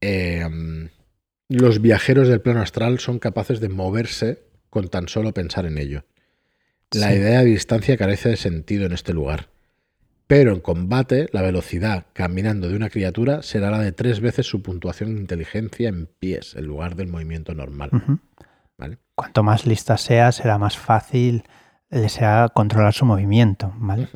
Eh, 0.00 0.46
los 1.48 1.80
viajeros 1.80 2.28
del 2.28 2.40
plano 2.40 2.60
astral 2.62 2.98
son 2.98 3.18
capaces 3.18 3.60
de 3.60 3.68
moverse 3.68 4.42
con 4.70 4.88
tan 4.88 5.08
solo 5.08 5.32
pensar 5.32 5.66
en 5.66 5.78
ello. 5.78 6.04
La 6.92 7.08
Sí. 7.10 7.16
idea 7.16 7.40
de 7.40 7.46
distancia 7.46 7.96
carece 7.96 8.30
de 8.30 8.36
sentido 8.36 8.86
en 8.86 8.92
este 8.92 9.12
lugar. 9.12 9.48
Pero 10.26 10.52
en 10.52 10.60
combate, 10.60 11.28
la 11.32 11.42
velocidad 11.42 12.06
caminando 12.12 12.68
de 12.68 12.74
una 12.74 12.90
criatura 12.90 13.42
será 13.42 13.70
la 13.70 13.78
de 13.80 13.92
tres 13.92 14.20
veces 14.20 14.46
su 14.46 14.60
puntuación 14.60 15.14
de 15.14 15.20
inteligencia 15.20 15.88
en 15.88 16.06
pies, 16.06 16.54
en 16.56 16.64
lugar 16.66 16.96
del 16.96 17.06
movimiento 17.08 17.54
normal. 17.54 17.90
Cuanto 19.14 19.42
más 19.42 19.66
lista 19.66 19.96
sea, 19.96 20.32
será 20.32 20.58
más 20.58 20.76
fácil 20.76 21.44
le 21.90 22.08
sea 22.08 22.48
controlar 22.52 22.92
su 22.92 23.04
movimiento, 23.04 23.72
¿vale? 23.76 24.08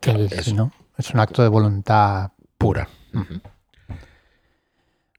Que 0.00 0.12
Claro, 0.12 0.28
si 0.42 0.52
no, 0.52 0.72
es 0.98 1.10
un 1.10 1.20
acto 1.20 1.42
de 1.42 1.48
voluntad 1.48 2.32
pura. 2.58 2.88
Ujú. 3.12 3.40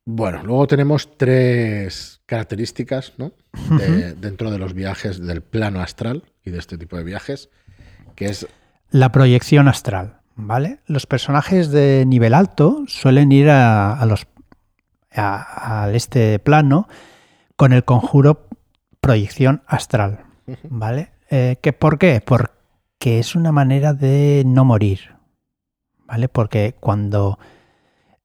Bueno, 0.08 0.44
luego 0.44 0.68
tenemos 0.68 1.18
tres 1.18 2.22
características 2.28 3.14
¿no? 3.18 3.32
De- 3.78 4.14
dentro 4.14 4.52
de 4.52 4.60
los 4.60 4.74
viajes 4.74 5.20
del 5.26 5.42
plano 5.42 5.82
astral 5.82 6.24
y 6.44 6.52
de 6.52 6.60
este 6.60 6.78
tipo 6.78 6.96
de 6.98 7.04
viajes, 7.04 7.50
que 8.16 8.26
es 8.26 8.48
La 8.92 9.12
proyección 9.12 9.68
astral, 9.68 10.20
¿vale? 10.36 10.80
Los 10.86 11.08
personajes 11.08 11.72
de 11.72 12.04
nivel 12.06 12.34
alto 12.36 12.84
suelen 12.88 13.32
ir 13.32 13.50
a, 13.50 13.94
a 14.00 14.06
los 14.06 14.28
a, 15.12 15.84
a 15.86 15.92
este 15.94 16.38
plano 16.40 16.88
con 17.56 17.74
el 17.74 17.84
conjuro 17.86 18.48
proyección 19.02 19.64
astral, 19.66 20.25
¿vale? 20.70 21.12
Eh, 21.30 21.58
¿que 21.62 21.74
¿Por 21.74 21.98
qué? 21.98 22.22
Porque 22.22 23.20
es 23.20 23.36
una 23.36 23.52
manera 23.52 23.94
de 23.94 24.44
no 24.46 24.66
morir, 24.66 25.16
¿vale? 26.06 26.30
Porque 26.30 26.75
cuando 26.80 27.40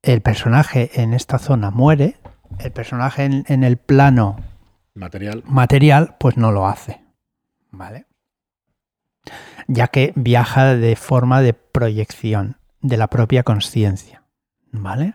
el 0.03 0.21
personaje 0.23 0.91
en 1.01 1.15
esta 1.15 1.39
zona 1.39 1.71
muere, 1.71 2.17
el 2.59 2.73
personaje 2.73 3.25
en- 3.25 3.45
en 3.49 3.65
el 3.65 3.77
plano 3.77 4.37
material. 4.95 5.43
material, 5.47 6.17
pues 6.19 6.37
no 6.37 6.53
lo 6.53 6.67
hace. 6.67 7.01
¿Vale? 7.71 8.07
Ya 9.69 9.87
que 9.89 10.13
viaja 10.17 10.75
de 10.75 10.97
forma 10.97 11.41
de 11.41 11.55
proyección 11.55 12.57
de 12.81 12.97
la 12.97 13.07
propia 13.09 13.43
conciencia. 13.45 14.25
¿Vale? 14.73 15.15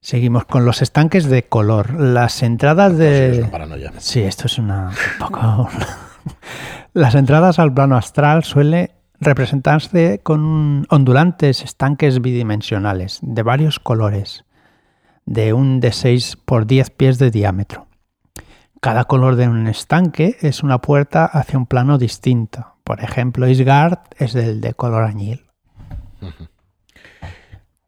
Seguimos 0.00 0.44
con 0.44 0.64
los 0.64 0.80
estanques 0.80 1.28
de 1.28 1.44
color. 1.44 1.98
Las 2.00 2.42
entradas 2.42 2.92
sí, 2.92 3.02
es 3.02 3.36
de. 3.36 3.38
una 3.40 3.50
paranoia. 3.50 3.92
Sí, 3.98 4.20
esto 4.22 4.46
es 4.46 4.58
una. 4.58 4.88
un 4.88 5.18
poco. 5.18 5.68
Las 6.94 7.14
entradas 7.14 7.58
al 7.58 7.72
plano 7.72 7.96
astral 7.96 8.44
suele 8.44 8.94
representarse 9.20 10.20
con 10.22 10.86
ondulantes 10.90 11.62
estanques 11.62 12.20
bidimensionales 12.20 13.18
de 13.22 13.42
varios 13.42 13.78
colores, 13.80 14.44
de 15.26 15.52
un 15.52 15.80
de 15.80 15.92
6 15.92 16.38
por 16.44 16.66
10 16.66 16.90
pies 16.90 17.18
de 17.18 17.30
diámetro. 17.30 17.88
Cada 18.80 19.04
color 19.04 19.34
de 19.34 19.48
un 19.48 19.66
estanque 19.66 20.36
es 20.40 20.62
una 20.62 20.80
puerta 20.80 21.24
hacia 21.24 21.58
un 21.58 21.66
plano 21.66 21.98
distinto. 21.98 22.76
Por 22.84 23.00
ejemplo, 23.00 23.48
Isgard 23.48 23.98
es 24.16 24.34
el 24.36 24.60
de 24.60 24.74
color 24.74 25.02
añil. 25.02 25.46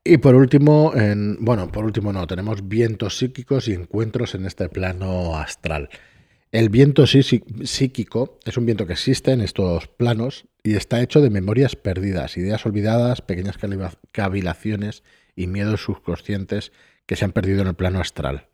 Y 0.02 0.16
por 0.16 0.34
último, 0.34 0.92
en, 0.94 1.36
bueno, 1.40 1.70
por 1.70 1.84
último 1.84 2.12
no, 2.12 2.26
tenemos 2.26 2.66
vientos 2.68 3.18
psíquicos 3.18 3.68
y 3.68 3.74
encuentros 3.74 4.34
en 4.34 4.46
este 4.46 4.68
plano 4.68 5.36
astral. 5.36 5.90
El 6.52 6.68
viento 6.68 7.06
psíquico 7.06 8.38
es 8.44 8.56
un 8.56 8.66
viento 8.66 8.86
que 8.86 8.94
existe 8.94 9.30
en 9.30 9.40
estos 9.40 9.86
planos 9.86 10.46
y 10.64 10.74
está 10.74 11.00
hecho 11.00 11.20
de 11.20 11.30
memorias 11.30 11.76
perdidas, 11.76 12.36
ideas 12.36 12.66
olvidadas, 12.66 13.20
pequeñas 13.20 13.56
cavilaciones 14.10 15.04
y 15.36 15.46
miedos 15.46 15.82
subconscientes 15.82 16.72
que 17.06 17.14
se 17.14 17.24
han 17.24 17.32
perdido 17.32 17.62
en 17.62 17.68
el 17.68 17.74
plano 17.74 18.00
astral. 18.00 18.48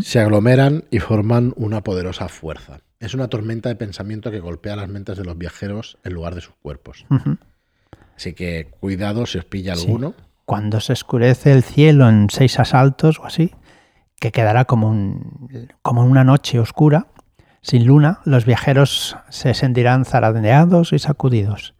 Se 0.00 0.20
aglomeran 0.20 0.84
y 0.90 1.00
forman 1.00 1.52
una 1.56 1.84
poderosa 1.84 2.28
fuerza. 2.28 2.80
Es 2.98 3.12
una 3.12 3.28
tormenta 3.28 3.68
de 3.68 3.76
pensamiento 3.76 4.30
que 4.30 4.40
golpea 4.40 4.74
las 4.74 4.88
mentes 4.88 5.18
de 5.18 5.24
los 5.24 5.36
viajeros 5.36 5.98
en 6.02 6.14
lugar 6.14 6.34
de 6.34 6.40
sus 6.40 6.54
cuerpos. 6.54 7.04
Así 8.16 8.32
que 8.32 8.70
cuidado 8.80 9.26
si 9.26 9.38
os 9.38 9.44
pilla 9.44 9.74
alguno. 9.74 10.14
Cuando 10.46 10.80
se 10.80 10.94
oscurece 10.94 11.52
el 11.52 11.62
cielo 11.62 12.08
en 12.08 12.30
seis 12.30 12.58
asaltos 12.58 13.18
o 13.18 13.26
así, 13.26 13.52
que 14.18 14.32
quedará 14.32 14.64
como, 14.64 14.88
un, 14.88 15.68
como 15.82 16.04
una 16.04 16.24
noche 16.24 16.58
oscura, 16.58 17.08
sin 17.60 17.84
luna, 17.84 18.20
los 18.24 18.46
viajeros 18.46 19.16
se 19.28 19.52
sentirán 19.52 20.04
zaradeados 20.04 20.92
y 20.92 21.00
sacudidos. 21.00 21.74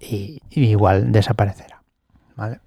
Y, 0.00 0.42
igual 0.50 1.12
desaparecerá. 1.12 1.82
¿Vale? 2.34 2.60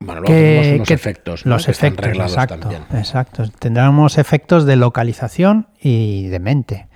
Bueno, 0.00 0.20
luego 0.20 0.26
tenemos 0.26 0.66
unos 0.74 0.90
efectos. 0.90 1.46
Los 1.46 1.68
efectos, 1.68 2.06
exacto, 2.08 2.70
exacto. 2.92 3.48
Tendremos 3.58 4.18
efectos 4.18 4.64
de 4.66 4.76
localización 4.76 5.68
y 5.80 6.28
de 6.28 6.38
mente. 6.38 6.88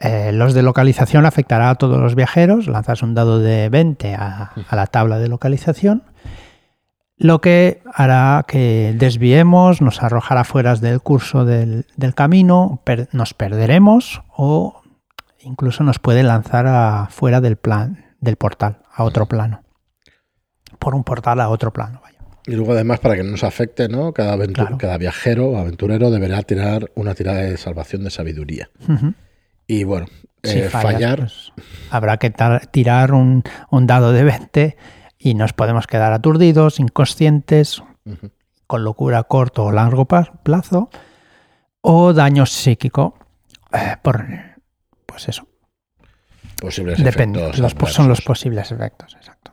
Eh, 0.00 0.32
los 0.32 0.54
de 0.54 0.62
localización 0.62 1.26
afectará 1.26 1.70
a 1.70 1.74
todos 1.76 2.00
los 2.00 2.14
viajeros. 2.14 2.66
Lanzas 2.66 3.02
un 3.02 3.14
dado 3.14 3.38
de 3.38 3.68
20 3.68 4.14
a, 4.14 4.52
a 4.68 4.76
la 4.76 4.86
tabla 4.86 5.18
de 5.18 5.28
localización 5.28 6.02
lo 7.20 7.42
que 7.42 7.82
hará 7.92 8.46
que 8.48 8.94
desviemos, 8.96 9.82
nos 9.82 10.02
arrojará 10.02 10.42
fuera 10.42 10.74
del 10.76 11.02
curso 11.02 11.44
del, 11.44 11.84
camino, 12.14 12.82
nos 13.12 13.34
perderemos 13.34 14.22
o 14.34 14.80
incluso 15.40 15.84
nos 15.84 15.98
puede 15.98 16.22
lanzar 16.22 16.66
a, 16.66 17.08
fuera 17.10 17.42
del 17.42 17.56
plan, 17.56 18.06
del 18.20 18.36
portal, 18.36 18.78
a 18.90 19.04
otro 19.04 19.26
plano. 19.26 19.62
Por 20.78 20.94
un 20.94 21.04
portal 21.04 21.40
a 21.40 21.50
otro 21.50 21.74
plano, 21.74 22.00
vaya. 22.02 22.18
Y 22.46 22.52
luego 22.52 22.72
además, 22.72 23.00
para 23.00 23.16
que 23.16 23.22
no 23.22 23.32
nos 23.32 23.44
afecte, 23.44 23.90
¿no? 23.90 24.14
Cada, 24.14 24.38
cada 24.78 24.96
viajero 24.96 25.50
o 25.50 25.58
aventurero 25.58 26.10
deberá 26.10 26.40
tirar 26.42 26.90
una 26.94 27.14
tirada 27.14 27.40
de 27.40 27.58
salvación 27.58 28.02
de 28.02 28.10
sabiduría. 28.10 28.70
Y 29.70 29.84
bueno, 29.84 30.08
eh, 30.42 30.68
fallar... 30.68 31.20
Pues, 31.20 31.52
habrá 31.90 32.16
que 32.16 32.34
tirar 32.72 33.14
un, 33.14 33.44
un 33.70 33.86
dado 33.86 34.12
de 34.12 34.24
20 34.24 34.76
y 35.16 35.34
nos 35.34 35.52
podemos 35.52 35.86
quedar 35.86 36.12
aturdidos, 36.12 36.80
inconscientes, 36.80 37.80
con 38.66 38.82
locura 38.82 39.20
a 39.20 39.22
corto 39.24 39.66
o 39.66 39.70
largo 39.70 40.06
plazo, 40.06 40.90
o 41.82 42.12
daño 42.12 42.46
psíquico 42.46 43.16
eh, 43.72 43.94
por, 44.02 44.26
pues 45.06 45.28
eso. 45.28 45.46
Posibles 46.60 46.98
efectos. 46.98 47.58
Los, 47.60 47.74
son 47.92 48.08
los 48.08 48.22
posibles 48.22 48.72
efectos, 48.72 49.14
exacto. 49.14 49.52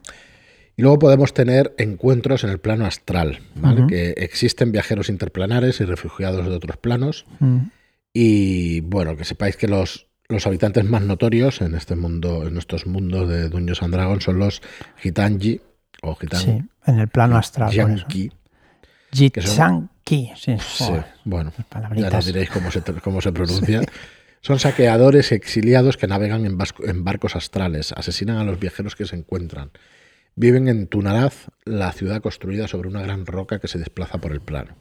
Y 0.75 0.81
luego 0.81 0.97
podemos 0.97 1.36
tener 1.36 1.75
encuentros 1.77 2.43
en 2.43 2.50
el 2.50 2.59
plano 2.59 2.88
astral, 2.88 3.39
¿vale? 3.53 3.86
que 3.88 4.15
existen 4.17 4.71
viajeros 4.71 5.10
interplanares 5.10 5.80
y 5.80 5.86
refugiados 5.86 6.47
de 6.47 6.56
otros 6.56 6.77
planos. 6.77 7.25
Y 8.19 8.82
bueno, 8.82 9.15
que 9.15 9.25
sepáis 9.25 9.58
que 9.58 9.67
los, 9.67 10.07
los 10.29 10.45
habitantes 10.45 10.83
más 10.83 11.01
notorios 11.01 11.61
en 11.61 11.75
este 11.75 11.95
mundo, 11.95 12.47
en 12.47 12.57
estos 12.57 12.85
mundos 12.85 13.29
de 13.29 13.49
Dungeons 13.49 13.81
and 13.81 13.93
Dragons 13.93 14.23
son 14.23 14.39
los 14.39 14.61
Gitanji 14.97 15.61
o 16.01 16.15
Gitan. 16.15 16.39
Sí, 16.39 16.63
en 16.85 16.99
el 16.99 17.07
plano 17.07 17.37
astral. 17.37 17.71
Gitanji. 17.71 18.31
Gitanji. 19.13 19.87
Sí, 20.35 20.57
sí, 20.59 20.93
bueno, 21.25 21.51
ya 21.95 22.09
nos 22.09 22.25
diréis 22.25 22.49
cómo 22.49 22.71
se, 22.71 22.81
cómo 22.81 23.21
se 23.21 23.31
pronuncia. 23.33 23.81
Son 24.41 24.59
saqueadores 24.59 25.31
exiliados 25.33 25.97
que 25.97 26.07
navegan 26.07 26.45
en, 26.45 26.57
en, 26.85 27.03
barcos 27.03 27.35
astrales, 27.35 27.91
asesinan 27.91 28.37
a 28.37 28.43
los 28.45 28.59
viajeros 28.59 28.95
que 28.95 29.05
se 29.05 29.15
encuentran. 29.15 29.71
Viven 30.35 30.67
en 30.69 30.87
Tunaraz, 30.87 31.47
la 31.65 31.91
ciudad 31.91 32.21
construida 32.21 32.67
sobre 32.67 32.87
una 32.87 33.01
gran 33.01 33.25
roca 33.25 33.59
que 33.59 33.67
se 33.67 33.79
desplaza 33.79 34.19
por 34.19 34.31
el 34.31 34.39
plano. 34.39 34.75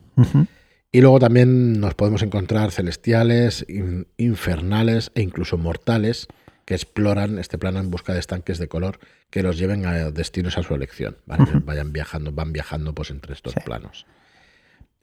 Y 0.92 1.00
luego 1.00 1.18
también 1.18 1.80
nos 1.80 1.94
podemos 1.94 2.22
encontrar 2.22 2.70
celestiales, 2.70 3.66
infernales 4.16 5.10
e 5.14 5.22
incluso 5.22 5.58
mortales 5.58 6.28
que 6.64 6.74
exploran 6.74 7.38
este 7.38 7.58
plano 7.58 7.78
en 7.78 7.90
busca 7.90 8.12
de 8.12 8.18
estanques 8.18 8.58
de 8.58 8.68
color 8.68 8.98
que 9.30 9.42
los 9.42 9.58
lleven 9.58 9.86
a 9.86 10.10
destinos 10.10 10.58
a 10.58 10.62
su 10.62 10.74
elección. 10.74 11.16
Vayan 11.26 11.92
viajando, 11.92 12.32
van 12.32 12.52
viajando 12.52 12.94
pues 12.94 13.10
entre 13.10 13.34
estos 13.34 13.54
planos. 13.64 14.06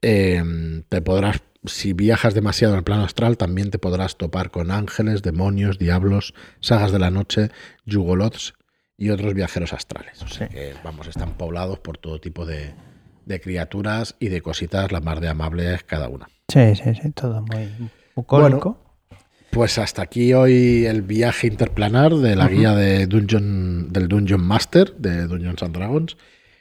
Em, 0.01 0.83
te 0.89 1.01
podrás, 1.01 1.41
si 1.63 1.93
viajas 1.93 2.33
demasiado 2.33 2.75
el 2.75 2.83
plano 2.83 3.05
astral, 3.05 3.37
también 3.37 3.71
te 3.71 3.79
podrás 3.79 4.17
topar 4.17 4.51
con 4.51 4.69
ángeles, 4.69 5.21
demonios, 5.21 5.79
diablos, 5.79 6.33
sagas 6.59 6.91
de 6.91 6.99
la 6.99 7.09
noche, 7.09 7.49
yugolots 7.85 8.53
y 8.97 9.11
otros 9.11 9.33
viajeros 9.33 9.71
astrales. 9.71 10.21
O 10.21 10.27
sea 10.27 10.49
que, 10.49 10.73
vamos, 10.83 11.07
están 11.07 11.37
poblados 11.37 11.79
por 11.79 11.97
todo 11.97 12.19
tipo 12.19 12.45
de, 12.45 12.73
de 13.25 13.39
criaturas 13.41 14.15
y 14.19 14.29
de 14.29 14.41
cositas 14.41 14.91
la 14.91 15.01
más 15.01 15.21
de 15.21 15.29
amables 15.29 15.83
cada 15.83 16.09
una. 16.09 16.27
Sí, 16.47 16.75
sí, 16.75 16.93
sí, 17.01 17.11
todo 17.11 17.41
muy 17.41 17.69
bucólico. 18.15 18.77
pues 19.51 19.77
hasta 19.77 20.01
aquí 20.01 20.33
hoy 20.33 20.85
el 20.85 21.01
viaje 21.01 21.47
interplanar 21.47 22.13
de 22.15 22.35
la 22.35 22.47
guía 22.47 22.73
de 22.73 23.07
Dungeon, 23.07 23.91
del 23.91 24.07
Dungeon 24.07 24.41
Master 24.41 24.95
de 24.95 25.27
Dungeons 25.27 25.63
and 25.63 25.75
Dragons. 25.75 26.17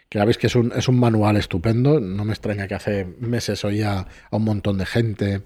Que 0.09 0.19
ya 0.19 0.27
veis 0.27 0.37
que 0.37 0.47
es 0.47 0.55
un, 0.57 0.73
es 0.77 0.89
un 0.89 1.01
manual 1.01 1.39
estupendo. 1.39 1.99
No 1.99 2.25
me 2.27 2.33
extraña 2.33 2.69
que 2.69 2.75
hace 2.75 3.07
meses 3.19 3.65
oía 3.65 4.07
a 4.31 4.37
un 4.37 4.45
montón 4.45 4.77
de 4.77 4.85
gente 4.85 5.41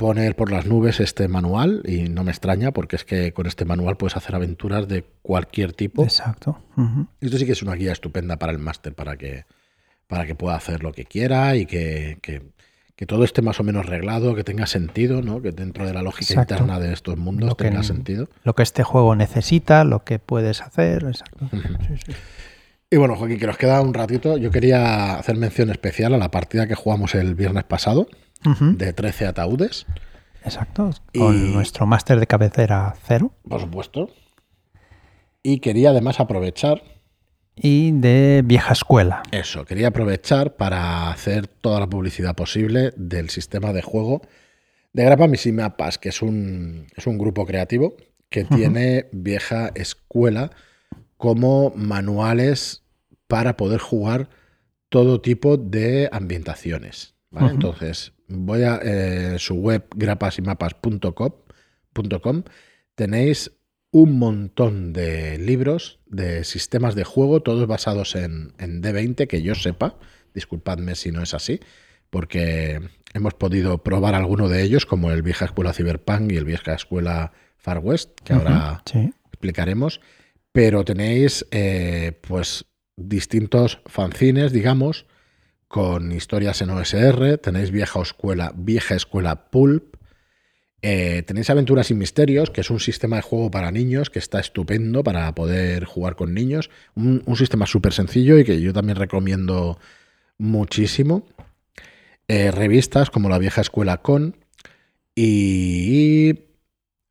poner 0.00 0.34
por 0.34 0.50
las 0.50 0.66
nubes 0.66 0.98
este 0.98 1.28
manual 1.28 1.82
y 1.84 2.08
no 2.08 2.24
me 2.24 2.30
extraña 2.30 2.72
porque 2.72 2.96
es 2.96 3.04
que 3.04 3.32
con 3.32 3.46
este 3.46 3.66
manual 3.66 3.96
puedes 3.98 4.16
hacer 4.16 4.34
aventuras 4.34 4.88
de 4.88 5.04
cualquier 5.22 5.74
tipo. 5.74 6.02
Exacto. 6.02 6.58
Esto 7.20 7.36
sí 7.36 7.44
que 7.44 7.52
es 7.52 7.62
una 7.62 7.74
guía 7.74 7.92
estupenda 7.92 8.38
para 8.38 8.50
el 8.50 8.58
máster, 8.58 8.94
para 8.94 9.16
que 9.16 9.44
para 10.10 10.26
que 10.26 10.34
pueda 10.34 10.56
hacer 10.56 10.82
lo 10.82 10.92
que 10.92 11.04
quiera 11.04 11.54
y 11.56 11.64
que, 11.64 12.18
todo 13.06 13.24
esté 13.24 13.40
más 13.40 13.60
o 13.60 13.62
menos 13.62 13.86
reglado, 13.86 14.34
que 14.34 14.44
tenga 14.44 14.66
sentido, 14.66 15.22
¿no? 15.22 15.40
que 15.40 15.52
dentro 15.52 15.86
de 15.86 15.94
la 15.94 16.02
lógica 16.02 16.34
interna 16.34 16.78
de 16.78 16.92
estos 16.92 17.16
mundos 17.16 17.56
tenga 17.56 17.82
sentido. 17.82 18.28
Lo 18.44 18.54
que 18.54 18.62
este 18.62 18.82
juego 18.82 19.16
necesita, 19.16 19.84
lo 19.84 20.04
que 20.04 20.18
puedes 20.18 20.60
hacer, 20.60 21.04
exacto. 21.04 21.48
Y 22.92 22.96
bueno, 22.96 23.14
Joaquín, 23.14 23.38
que 23.38 23.46
nos 23.46 23.56
queda 23.56 23.80
un 23.80 23.94
ratito, 23.94 24.36
yo 24.36 24.50
quería 24.50 25.14
hacer 25.14 25.36
mención 25.36 25.70
especial 25.70 26.12
a 26.12 26.18
la 26.18 26.32
partida 26.32 26.66
que 26.66 26.74
jugamos 26.74 27.14
el 27.14 27.36
viernes 27.36 27.62
pasado, 27.62 28.08
de 28.44 28.92
13 28.92 29.28
ataúdes. 29.28 29.86
Exacto, 30.44 30.90
con 31.16 31.52
nuestro 31.52 31.86
máster 31.86 32.18
de 32.18 32.26
cabecera 32.26 32.94
cero. 33.06 33.32
Por 33.48 33.60
supuesto. 33.60 34.10
Y 35.42 35.60
quería 35.60 35.90
además 35.90 36.18
aprovechar 36.18 36.82
y 37.56 37.92
de 37.92 38.42
vieja 38.44 38.72
escuela. 38.72 39.22
Eso, 39.32 39.64
quería 39.64 39.88
aprovechar 39.88 40.56
para 40.56 41.10
hacer 41.10 41.46
toda 41.46 41.80
la 41.80 41.88
publicidad 41.88 42.34
posible 42.34 42.92
del 42.96 43.30
sistema 43.30 43.72
de 43.72 43.82
juego 43.82 44.22
de 44.92 45.04
Grapa 45.04 45.28
Mapas, 45.52 45.98
que 45.98 46.08
es 46.08 46.22
un, 46.22 46.86
es 46.96 47.06
un 47.06 47.18
grupo 47.18 47.46
creativo 47.46 47.96
que 48.28 48.44
tiene 48.44 49.06
vieja 49.12 49.70
escuela 49.74 50.50
como 51.16 51.72
manuales 51.76 52.82
para 53.26 53.56
poder 53.56 53.80
jugar 53.80 54.28
todo 54.88 55.20
tipo 55.20 55.56
de 55.56 56.08
ambientaciones. 56.12 57.14
Entonces, 57.32 58.12
voy 58.26 58.62
a 58.62 58.80
eh, 58.82 59.36
su 59.38 59.54
web 59.54 59.86
grapasimapas.com. 59.94 62.42
Tenéis 62.94 63.52
un 63.92 64.18
montón 64.18 64.92
de 64.92 65.38
libros 65.38 65.98
de 66.06 66.44
sistemas 66.44 66.94
de 66.94 67.04
juego, 67.04 67.42
todos 67.42 67.66
basados 67.66 68.14
en, 68.14 68.52
D20, 68.58 69.26
que 69.26 69.42
yo 69.42 69.54
sepa, 69.54 69.96
disculpadme 70.34 70.94
si 70.94 71.10
no 71.10 71.22
es 71.22 71.34
así, 71.34 71.60
porque 72.08 72.80
hemos 73.14 73.34
podido 73.34 73.82
probar 73.82 74.14
alguno 74.14 74.48
de 74.48 74.62
ellos, 74.62 74.86
como 74.86 75.10
el 75.10 75.22
Vieja 75.22 75.44
Escuela 75.44 75.72
Cyberpunk 75.72 76.32
y 76.32 76.36
el 76.36 76.44
Vieja 76.44 76.74
Escuela 76.74 77.32
Far 77.56 77.78
West, 77.78 78.20
que 78.24 78.32
ahora 78.32 78.82
explicaremos, 79.32 80.00
pero 80.52 80.84
tenéis 80.84 81.46
eh, 81.50 82.18
pues 82.26 82.66
distintos 82.96 83.80
fanzines, 83.86 84.52
digamos, 84.52 85.06
con 85.68 86.12
historias 86.12 86.62
en 86.62 86.70
OSR, 86.70 87.38
tenéis 87.38 87.70
Vieja 87.70 88.00
Escuela, 88.00 88.52
Vieja 88.56 88.94
Escuela 88.94 89.50
Pulp, 89.50 89.89
Eh, 90.82 91.22
tenéis 91.26 91.50
Aventuras 91.50 91.90
y 91.90 91.94
Misterios, 91.94 92.50
que 92.50 92.62
es 92.62 92.70
un 92.70 92.80
sistema 92.80 93.16
de 93.16 93.22
juego 93.22 93.50
para 93.50 93.70
niños 93.70 94.08
que 94.08 94.18
está 94.18 94.40
estupendo 94.40 95.04
para 95.04 95.34
poder 95.34 95.84
jugar 95.84 96.16
con 96.16 96.32
niños. 96.34 96.70
Un, 96.94 97.22
un 97.26 97.36
sistema 97.36 97.66
súper 97.66 97.92
sencillo 97.92 98.38
y 98.38 98.44
que 98.44 98.60
yo 98.60 98.72
también 98.72 98.96
recomiendo 98.96 99.78
muchísimo. 100.38 101.26
Eh, 102.32 102.52
revistas 102.52 103.10
como 103.10 103.28
La 103.28 103.38
Vieja 103.38 103.60
Escuela 103.60 103.98
Con. 103.98 104.36
Y 105.16 106.44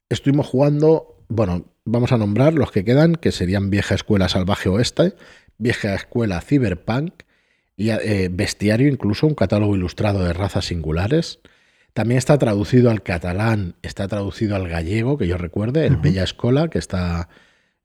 estuvimos 0.07 0.47
jugando, 0.47 1.17
bueno, 1.27 1.65
vamos 1.83 2.11
a 2.11 2.17
nombrar 2.17 2.53
los 2.53 2.71
que 2.71 2.85
quedan, 2.85 3.15
que 3.15 3.33
serían 3.33 3.69
Vieja 3.69 3.95
Escuela 3.95 4.29
Salvaje 4.29 4.69
Oeste, 4.69 5.15
Vieja 5.57 5.93
Escuela 5.93 6.39
Cyberpunk, 6.39 7.23
y 7.75 7.89
eh, 7.89 8.29
Bestiario, 8.31 8.87
incluso 8.87 9.27
un 9.27 9.35
catálogo 9.35 9.75
ilustrado 9.75 10.23
de 10.23 10.31
razas 10.31 10.65
singulares. 10.65 11.39
También 11.99 12.19
está 12.19 12.37
traducido 12.37 12.91
al 12.91 13.03
catalán, 13.03 13.75
está 13.81 14.07
traducido 14.07 14.55
al 14.55 14.69
gallego, 14.69 15.17
que 15.17 15.27
yo 15.27 15.37
recuerde, 15.37 15.85
el 15.85 15.97
Bella 15.97 16.23
Escola, 16.23 16.69
que 16.69 16.79
está 16.79 17.27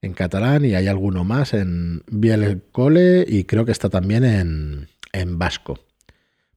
en 0.03 0.13
catalán, 0.13 0.65
y 0.65 0.77
hay 0.77 0.87
alguno 0.87 1.25
más 1.25 1.53
en 1.53 2.05
Biel 2.07 2.63
Cole, 2.71 3.25
y 3.27 3.43
creo 3.43 3.65
que 3.65 3.73
está 3.73 3.89
también 3.89 4.23
en, 4.23 4.89
en 5.13 5.37
vasco. 5.37 5.81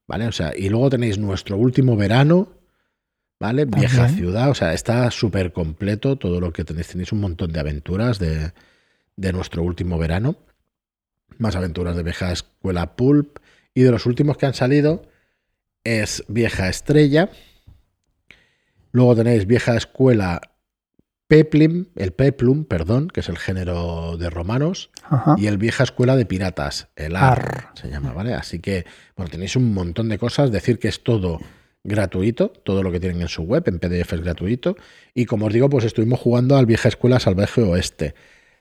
¿Vale? 0.05 0.27
O 0.27 0.31
sea, 0.31 0.53
y 0.55 0.69
luego 0.69 0.91
tenéis 0.91 1.17
nuestro 1.17 1.57
último 1.57 1.97
verano, 1.97 2.47
¿vale? 3.39 3.65
Vieja 3.65 4.07
ciudad, 4.09 4.51
o 4.51 4.53
sea, 4.53 4.75
está 4.75 5.09
súper 5.09 5.51
completo 5.51 6.15
todo 6.15 6.39
lo 6.39 6.53
que 6.53 6.63
tenéis. 6.63 6.89
Tenéis 6.89 7.11
un 7.11 7.21
montón 7.21 7.51
de 7.51 7.59
aventuras 7.59 8.19
de, 8.19 8.51
de 9.15 9.33
nuestro 9.33 9.63
último 9.63 9.97
verano, 9.97 10.35
más 11.39 11.55
aventuras 11.55 11.95
de 11.95 12.03
vieja 12.03 12.31
escuela 12.31 12.95
Pulp, 12.95 13.39
y 13.73 13.81
de 13.81 13.89
los 13.89 14.05
últimos 14.05 14.37
que 14.37 14.45
han 14.45 14.53
salido 14.53 15.07
es 15.83 16.23
Vieja 16.27 16.69
Estrella. 16.69 17.31
Luego 18.91 19.15
tenéis 19.15 19.45
Vieja 19.45 19.75
Escuela 19.75 20.41
Peplum, 21.27 21.87
el 21.95 22.13
Peplum, 22.13 22.63
perdón, 22.63 23.09
que 23.09 23.19
es 23.19 23.29
el 23.29 23.37
género 23.37 24.17
de 24.17 24.29
romanos, 24.29 24.91
y 25.35 25.47
el 25.47 25.57
Vieja 25.57 25.83
Escuela 25.83 26.15
de 26.15 26.25
Piratas, 26.25 26.87
el 26.95 27.17
AR, 27.17 27.71
se 27.73 27.89
llama, 27.89 28.13
¿vale? 28.13 28.33
Así 28.33 28.59
que, 28.59 28.85
bueno, 29.15 29.29
tenéis 29.29 29.57
un 29.57 29.73
montón 29.73 30.07
de 30.07 30.17
cosas, 30.17 30.51
decir 30.51 30.79
que 30.79 30.87
es 30.87 31.03
todo 31.03 31.39
gratuito, 31.83 32.49
todo 32.49 32.81
lo 32.81 32.91
que 32.91 32.99
tienen 32.99 33.21
en 33.21 33.27
su 33.27 33.43
web, 33.43 33.63
en 33.67 33.79
PDF 33.79 34.13
es 34.13 34.21
gratuito, 34.21 34.77
y 35.13 35.25
como 35.25 35.47
os 35.47 35.53
digo, 35.53 35.69
pues 35.69 35.83
estuvimos 35.83 36.19
jugando 36.19 36.55
al 36.55 36.65
Vieja 36.65 36.87
Escuela 36.87 37.19
Salvaje 37.19 37.61
Oeste, 37.61 38.15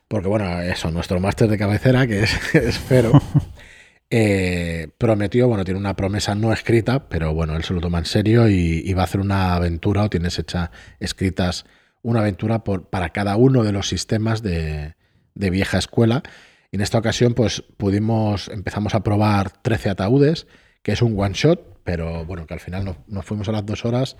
porque 0.08 0.28
bueno, 0.28 0.60
eso, 0.60 0.90
nuestro 0.90 1.20
máster 1.20 1.48
de 1.48 1.58
cabecera, 1.58 2.06
que 2.06 2.24
es, 2.24 2.54
es 2.54 2.78
Fero, 2.78 3.12
eh, 4.10 4.88
prometió, 4.98 5.48
bueno, 5.48 5.64
tiene 5.64 5.80
una 5.80 5.96
promesa 5.96 6.34
no 6.34 6.52
escrita, 6.52 7.08
pero 7.08 7.34
bueno, 7.34 7.56
él 7.56 7.64
se 7.64 7.74
lo 7.74 7.80
toma 7.80 7.98
en 7.98 8.04
serio 8.04 8.48
y, 8.48 8.92
va 8.94 9.02
a 9.02 9.04
hacer 9.04 9.20
una 9.20 9.54
aventura 9.54 10.04
o 10.04 10.10
tienes 10.10 10.38
hecha 10.38 10.70
escritas 11.00 11.66
una 12.02 12.20
aventura 12.20 12.62
por, 12.62 12.88
para 12.88 13.10
cada 13.10 13.36
uno 13.36 13.64
de 13.64 13.72
los 13.72 13.88
sistemas 13.88 14.42
de, 14.42 14.94
vieja 15.34 15.78
escuela. 15.78 16.22
Y 16.70 16.76
en 16.76 16.82
esta 16.82 16.98
ocasión, 16.98 17.34
pues 17.34 17.62
pudimos, 17.76 18.48
empezamos 18.48 18.94
a 18.94 19.00
probar 19.00 19.50
13 19.50 19.90
ataúdes, 19.90 20.46
que 20.82 20.92
es 20.92 21.02
un 21.02 21.18
one 21.18 21.34
shot, 21.34 21.80
pero 21.82 22.24
bueno, 22.24 22.46
que 22.46 22.54
al 22.54 22.60
final 22.60 22.96
nos, 23.08 23.24
fuimos 23.24 23.48
a 23.48 23.52
las 23.52 23.66
dos 23.66 23.84
horas 23.84 24.16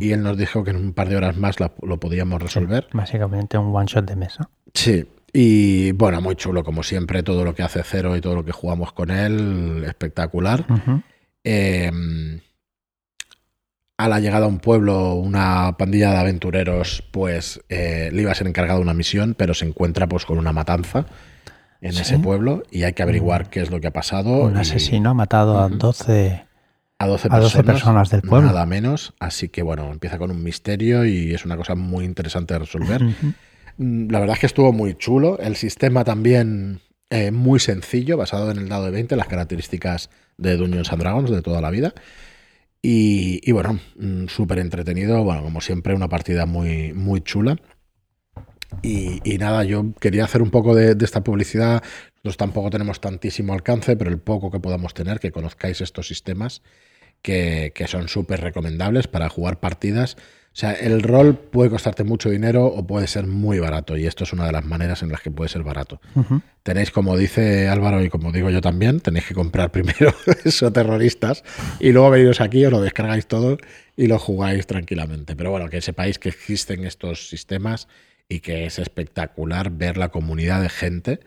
y 0.00 0.12
él 0.12 0.22
nos 0.22 0.36
dijo 0.36 0.62
que 0.62 0.70
en 0.70 0.76
un 0.76 0.92
par 0.92 1.08
de 1.08 1.16
horas 1.16 1.36
más 1.36 1.56
lo 1.58 2.00
podíamos 2.00 2.42
resolver. 2.42 2.88
básicamente 2.92 3.56
un 3.56 3.74
one 3.74 3.86
shot 3.86 4.06
de 4.06 4.16
mesa. 4.16 4.50
Sí, 4.74 5.06
y 5.32 5.92
bueno, 5.92 6.20
muy 6.20 6.36
chulo, 6.36 6.62
como 6.62 6.82
siempre, 6.82 7.22
todo 7.22 7.44
lo 7.44 7.54
que 7.54 7.62
hace 7.62 7.82
Cero 7.82 8.16
y 8.16 8.20
todo 8.20 8.34
lo 8.34 8.44
que 8.44 8.52
jugamos 8.52 8.92
con 8.92 9.10
él, 9.10 9.84
espectacular. 9.86 10.66
Em, 11.42 12.40
a 13.96 14.08
la 14.08 14.20
llegada 14.20 14.44
a 14.44 14.48
un 14.48 14.58
pueblo, 14.58 15.14
una 15.14 15.76
pandilla 15.78 16.10
de 16.10 16.18
aventureros, 16.18 17.02
pues 17.12 17.62
eh, 17.68 18.10
le 18.12 18.22
iba 18.22 18.32
a 18.32 18.34
ser 18.34 18.46
encargado 18.46 18.80
una 18.80 18.94
misión, 18.94 19.34
pero 19.36 19.54
se 19.54 19.64
encuentra 19.64 20.06
pues 20.06 20.26
con 20.26 20.38
una 20.38 20.52
matanza 20.52 21.06
en 21.80 21.96
ese 21.96 22.18
pueblo 22.18 22.62
y 22.70 22.84
hay 22.84 22.92
que 22.92 23.02
averiguar 23.02 23.46
mm. 23.46 23.48
qué 23.48 23.60
es 23.60 23.70
lo 23.70 23.80
que 23.80 23.88
ha 23.88 23.92
pasado. 23.92 24.44
Un 24.44 24.56
asesino 24.56 25.10
ha 25.10 25.14
matado 25.14 25.58
a 25.58 25.68
12, 25.68 26.44
a 26.98 27.06
12, 27.06 27.28
personas, 27.64 28.10
del 28.10 28.22
pueblo. 28.22 28.48
Nada 28.48 28.66
menos, 28.66 29.14
así 29.18 29.48
que 29.48 29.62
bueno, 29.62 29.90
empieza 29.90 30.18
con 30.18 30.30
un 30.30 30.42
misterio 30.42 31.04
y 31.04 31.34
es 31.34 31.44
una 31.44 31.56
cosa 31.56 31.74
muy 31.74 32.04
interesante 32.04 32.54
de 32.54 32.60
resolver. 32.60 33.02
La 33.82 34.20
verdad 34.20 34.34
es 34.34 34.40
que 34.40 34.46
estuvo 34.46 34.72
muy 34.72 34.94
chulo. 34.94 35.38
El 35.38 35.56
sistema 35.56 36.04
también 36.04 36.80
eh, 37.10 37.30
muy 37.30 37.60
sencillo, 37.60 38.16
basado 38.16 38.50
en 38.50 38.58
el 38.58 38.68
dado 38.68 38.86
de 38.86 38.90
20, 38.90 39.16
las 39.16 39.28
características 39.28 40.10
de 40.38 40.56
Dungeons 40.56 40.92
and 40.92 41.02
Dragons 41.02 41.30
de 41.30 41.42
toda 41.42 41.60
la 41.60 41.70
vida. 41.70 41.94
Y, 42.84 43.52
bueno, 43.52 43.78
mm, 43.96 44.26
súper 44.26 44.58
entretenido. 44.58 45.22
Bueno, 45.22 45.42
como 45.42 45.60
siempre, 45.60 45.94
una 45.94 46.08
partida 46.08 46.46
muy, 46.46 46.92
muy 46.92 47.20
chula. 47.20 47.56
Y, 48.82 49.20
nada, 49.38 49.64
yo 49.64 49.92
quería 50.00 50.24
hacer 50.24 50.42
un 50.42 50.50
poco 50.50 50.74
de, 50.74 50.96
esta 51.04 51.22
publicidad. 51.22 51.82
Nosotros 52.16 52.36
tampoco 52.38 52.70
tenemos 52.70 53.00
tantísimo 53.00 53.52
alcance, 53.52 53.96
pero 53.96 54.10
el 54.10 54.18
poco 54.18 54.50
que 54.50 54.58
podamos 54.58 54.94
tener, 54.94 55.20
que 55.20 55.30
conozcáis 55.30 55.80
estos 55.80 56.08
sistemas, 56.08 56.62
que, 57.20 57.72
que 57.74 57.86
son 57.86 58.08
súper 58.08 58.40
recomendables 58.40 59.06
para 59.06 59.28
jugar 59.28 59.60
partidas 59.60 60.16
o 60.52 60.54
sea, 60.54 60.72
el 60.72 61.02
rol 61.02 61.34
puede 61.34 61.70
costarte 61.70 62.04
mucho 62.04 62.28
dinero 62.28 62.66
o 62.66 62.86
puede 62.86 63.06
ser 63.06 63.26
muy 63.26 63.58
barato 63.58 63.96
y 63.96 64.06
esto 64.06 64.24
es 64.24 64.34
una 64.34 64.44
de 64.44 64.52
las 64.52 64.66
maneras 64.66 65.02
en 65.02 65.08
las 65.08 65.22
que 65.22 65.30
puede 65.30 65.48
ser 65.48 65.62
barato. 65.62 65.98
Tenéis, 66.62 66.90
como 66.90 67.16
dice 67.16 67.68
Álvaro 67.68 68.04
y 68.04 68.10
como 68.10 68.32
digo 68.32 68.50
yo 68.50 68.60
también, 68.60 69.00
tenéis 69.00 69.24
que 69.24 69.32
comprar 69.32 69.72
primero 69.72 70.14
esos 70.44 70.70
terroristas 70.70 71.42
y 71.80 71.92
luego 71.92 72.10
veniros 72.10 72.42
aquí, 72.42 72.66
os 72.66 72.70
lo 72.70 72.82
descargáis 72.82 73.26
todo 73.26 73.56
y 73.96 74.08
lo 74.08 74.18
jugáis 74.18 74.66
tranquilamente. 74.66 75.36
Pero 75.36 75.50
bueno, 75.50 75.70
que 75.70 75.80
sepáis 75.80 76.18
que 76.18 76.28
existen 76.28 76.84
estos 76.84 77.30
sistemas 77.30 77.88
y 78.28 78.40
que 78.40 78.66
es 78.66 78.78
espectacular 78.78 79.70
ver 79.70 79.96
la 79.96 80.10
comunidad 80.10 80.60
de 80.60 80.68
gente 80.68 81.20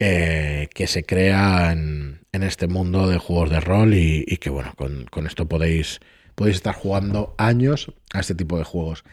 eh, 0.00 0.68
que 0.74 0.88
se 0.88 1.04
crea 1.04 1.70
en, 1.70 2.18
este 2.32 2.66
mundo 2.66 3.06
de 3.06 3.18
juegos 3.18 3.50
de 3.50 3.60
rol 3.60 3.94
y, 3.94 4.24
que 4.38 4.50
bueno, 4.50 4.74
con 4.76 5.26
esto 5.26 5.46
podéis 5.46 6.00
podéis 6.34 6.56
estar 6.56 6.74
jugando 6.74 7.34
años 7.38 7.92
a 8.12 8.20
este 8.20 8.34
tipo 8.34 8.58
de 8.58 8.64
juegos. 8.64 9.04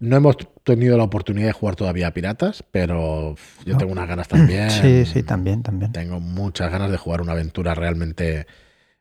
No 0.00 0.16
hemos 0.16 0.36
tenido 0.64 0.96
la 0.98 1.04
oportunidad 1.04 1.46
de 1.46 1.52
jugar 1.52 1.76
todavía 1.76 2.08
a 2.08 2.10
Piratas, 2.12 2.64
pero 2.70 3.36
yo 3.64 3.76
tengo 3.76 3.92
unas 3.92 4.08
ganas 4.08 4.28
también. 4.28 4.70
Sí, 4.70 5.06
sí, 5.06 5.22
también, 5.22 5.62
también. 5.62 5.92
Tengo 5.92 6.20
muchas 6.20 6.70
ganas 6.70 6.90
de 6.90 6.96
jugar 6.96 7.22
una 7.22 7.32
aventura 7.32 7.74
realmente, 7.74 8.46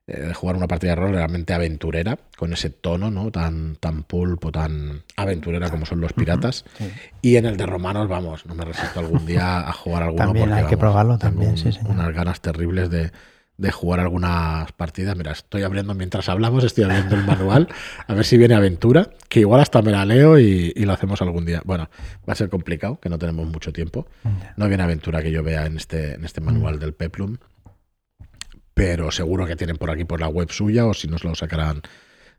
eh, 0.08 0.22
de 0.22 0.34
jugar 0.34 0.56
una 0.56 0.68
partida 0.68 0.92
de 0.92 0.96
rol 0.96 1.12
realmente 1.14 1.54
aventurera, 1.54 2.20
con 2.38 2.54
ese 2.54 2.70
tono, 2.70 3.10
¿no? 3.10 3.32
Tan, 3.32 3.76
tan 3.78 4.04
pulpo, 4.04 4.52
tan 4.52 5.04
aventurera 5.18 5.70
como 5.70 5.86
son 5.86 6.00
los 6.00 6.14
piratas. 6.14 6.64
Y 7.22 7.38
en 7.38 7.46
el 7.46 7.58
de 7.58 7.66
romanos, 7.66 8.08
vamos, 8.08 8.46
no 8.46 8.56
me 8.56 8.64
resisto 8.64 9.00
algún 9.00 9.26
día 9.26 9.68
a 9.68 9.74
jugar 9.74 10.04
alguno. 10.04 10.26
También 10.26 10.54
hay 10.54 10.66
que 10.66 10.78
probarlo 10.78 11.18
también, 11.18 11.58
sí, 11.58 11.72
Unas 11.86 12.14
ganas 12.14 12.40
terribles 12.40 12.90
de, 12.90 13.12
de 13.58 13.72
jugar 13.72 14.00
algunas 14.00 14.72
partidas. 14.74 15.16
Mira, 15.16 15.32
estoy 15.32 15.64
abriendo 15.64 15.94
mientras 15.94 16.28
hablamos, 16.30 16.64
estoy 16.64 16.86
abriendo 16.86 17.16
el 17.16 17.24
manual, 17.24 17.70
a 18.08 18.14
ver 18.14 18.26
si 18.26 18.38
viene 18.38 18.56
aventura, 18.56 19.10
que 19.30 19.42
igual 19.42 19.62
hasta 19.62 19.82
me 19.82 19.92
la 19.92 20.06
leo 20.06 20.40
y, 20.40 20.74
lo 20.74 20.94
hacemos 20.94 21.22
algún 21.22 21.46
día. 21.46 21.62
Bueno, 21.64 21.90
va 22.28 22.34
a 22.34 22.36
ser 22.36 22.50
complicado, 22.50 23.00
que 23.00 23.10
no 23.10 23.18
tenemos 23.18 23.48
mucho 23.48 23.72
tiempo. 23.72 24.08
No 24.58 24.68
viene 24.68 24.84
aventura 24.84 25.22
que 25.22 25.32
yo 25.32 25.44
vea 25.44 25.66
en 25.66 25.78
este, 25.78 26.16
en 26.16 26.26
este 26.26 26.42
manual 26.42 26.80
del 26.80 26.94
Peplum, 26.94 27.38
pero 28.74 29.12
seguro 29.12 29.46
que 29.46 29.56
tienen 29.56 29.78
por 29.78 29.92
aquí 29.92 30.04
por 30.04 30.20
la 30.20 30.28
web 30.28 30.52
suya 30.52 30.86
o 30.86 30.94
si 30.94 31.08
nos 31.08 31.24
lo 31.24 31.36
sacarán 31.36 31.82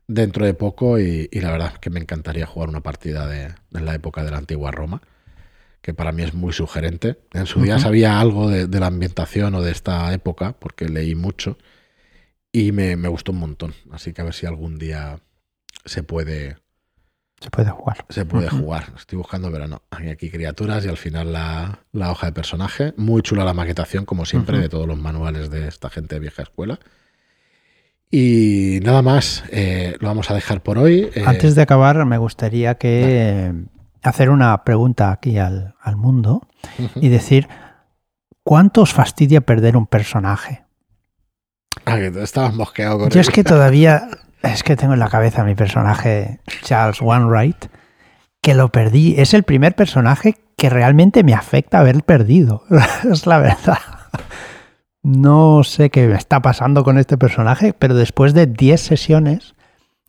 dentro 0.07 0.45
de 0.45 0.53
poco 0.53 0.99
y, 0.99 1.27
la 1.31 1.51
verdad 1.51 1.71
es 1.73 1.79
que 1.79 1.89
me 1.89 1.99
encantaría 1.99 2.45
jugar 2.45 2.69
una 2.69 2.81
partida 2.81 3.27
de, 3.27 3.53
de 3.71 3.81
la 3.81 3.95
época 3.95 4.23
de 4.23 4.31
la 4.31 4.37
antigua 4.37 4.71
Roma 4.71 5.01
que 5.85 5.93
para 5.93 6.11
mí 6.11 6.23
es 6.23 6.33
muy 6.33 6.51
sugerente. 6.51 7.19
En 7.31 7.45
su 7.45 7.61
día 7.61 7.77
sabía 7.77 8.19
algo 8.19 8.49
de, 8.49 8.79
la 8.79 8.87
ambientación 8.87 9.53
o 9.53 9.61
de 9.61 9.71
esta 9.71 10.11
época, 10.13 10.55
porque 10.57 10.89
leí 10.89 11.13
mucho, 11.13 11.59
y 12.51 12.71
me, 12.71 12.95
gustó 13.07 13.33
un 13.33 13.37
montón. 13.37 13.75
Así 13.91 14.11
que 14.11 14.21
a 14.21 14.23
ver 14.23 14.33
si 14.33 14.47
algún 14.47 14.79
día 14.79 15.19
se 15.85 16.01
puede... 16.01 16.57
Se 17.39 17.51
puede 17.51 17.69
jugar. 17.69 18.03
Se 18.09 18.25
puede 18.25 18.49
jugar. 18.49 18.93
Estoy 18.97 19.17
buscando, 19.17 19.51
pero 19.51 19.67
no. 19.67 19.83
Hay 19.91 20.09
aquí 20.09 20.31
criaturas 20.31 20.83
y 20.85 20.87
al 20.89 20.97
final 20.97 21.31
la, 21.33 21.77
hoja 22.09 22.25
de 22.25 22.33
personaje. 22.33 22.95
Muy 22.97 23.21
chula 23.21 23.45
la 23.45 23.53
maquetación, 23.53 24.05
como 24.05 24.25
siempre, 24.25 24.57
de 24.57 24.69
todos 24.69 24.87
los 24.87 24.97
manuales 24.97 25.51
de 25.51 25.67
esta 25.67 25.91
gente 25.91 26.15
de 26.15 26.19
vieja 26.21 26.41
escuela. 26.41 26.79
Y 28.09 28.79
nada 28.81 29.03
más, 29.03 29.43
eh, 29.51 29.97
lo 29.99 30.07
vamos 30.07 30.31
a 30.31 30.33
dejar 30.33 30.63
por 30.63 30.79
hoy. 30.79 31.11
Eh, 31.13 31.23
Antes 31.27 31.53
de 31.53 31.61
acabar, 31.61 32.03
me 32.05 32.17
gustaría 32.17 32.73
que 32.73 33.53
hacer 34.09 34.29
una 34.29 34.63
pregunta 34.63 35.11
aquí 35.11 35.37
al, 35.37 35.73
mundo 35.95 36.41
y 36.95 37.09
decir, 37.09 37.47
¿cuánto 38.43 38.81
os 38.81 38.93
fastidia 38.93 39.41
perder 39.41 39.77
un 39.77 39.87
personaje? 39.87 40.63
Ah, 41.85 41.95
que 41.97 42.07
estabas 42.21 42.53
mosqueado 42.53 42.99
con 42.99 43.09
Yo 43.09 43.21
es 43.21 43.29
que 43.29 43.43
todavía, 43.43 44.09
es 44.41 44.63
que 44.63 44.75
tengo 44.75 44.93
en 44.93 44.99
la 44.99 45.09
cabeza 45.09 45.43
mi 45.43 45.55
personaje 45.55 46.39
Charles 46.63 47.01
Wainwright, 47.01 47.67
que 48.41 48.53
lo 48.53 48.69
perdí. 48.69 49.15
Es 49.17 49.33
el 49.33 49.43
primer 49.43 49.75
personaje 49.75 50.35
que 50.57 50.69
realmente 50.69 51.23
me 51.23 51.33
afecta 51.33 51.79
haber 51.79 52.03
perdido. 52.03 52.63
es 53.11 53.25
la 53.25 53.39
verdad. 53.39 53.79
No 55.01 55.63
sé 55.63 55.89
qué 55.89 56.07
me 56.07 56.15
está 56.15 56.41
pasando 56.41 56.83
con 56.83 56.97
este 56.97 57.17
personaje, 57.17 57.73
pero 57.73 57.93
después 57.93 58.33
de 58.33 58.47
10 58.47 58.81
sesiones 58.81 59.54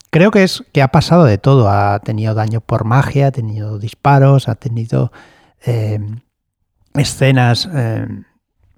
creo 0.09 0.31
que 0.31 0.43
es 0.43 0.63
que 0.73 0.81
ha 0.81 0.87
pasado 0.89 1.25
de 1.25 1.37
todo. 1.37 1.69
Ha 1.69 1.99
tenido 1.99 2.33
daño 2.33 2.61
por 2.61 2.83
magia, 2.85 3.27
ha 3.27 3.31
tenido 3.31 3.79
disparos, 3.79 4.47
ha 4.49 4.55
tenido 4.55 5.11
eh, 5.65 5.99
escenas 6.93 7.69
eh, 7.73 8.05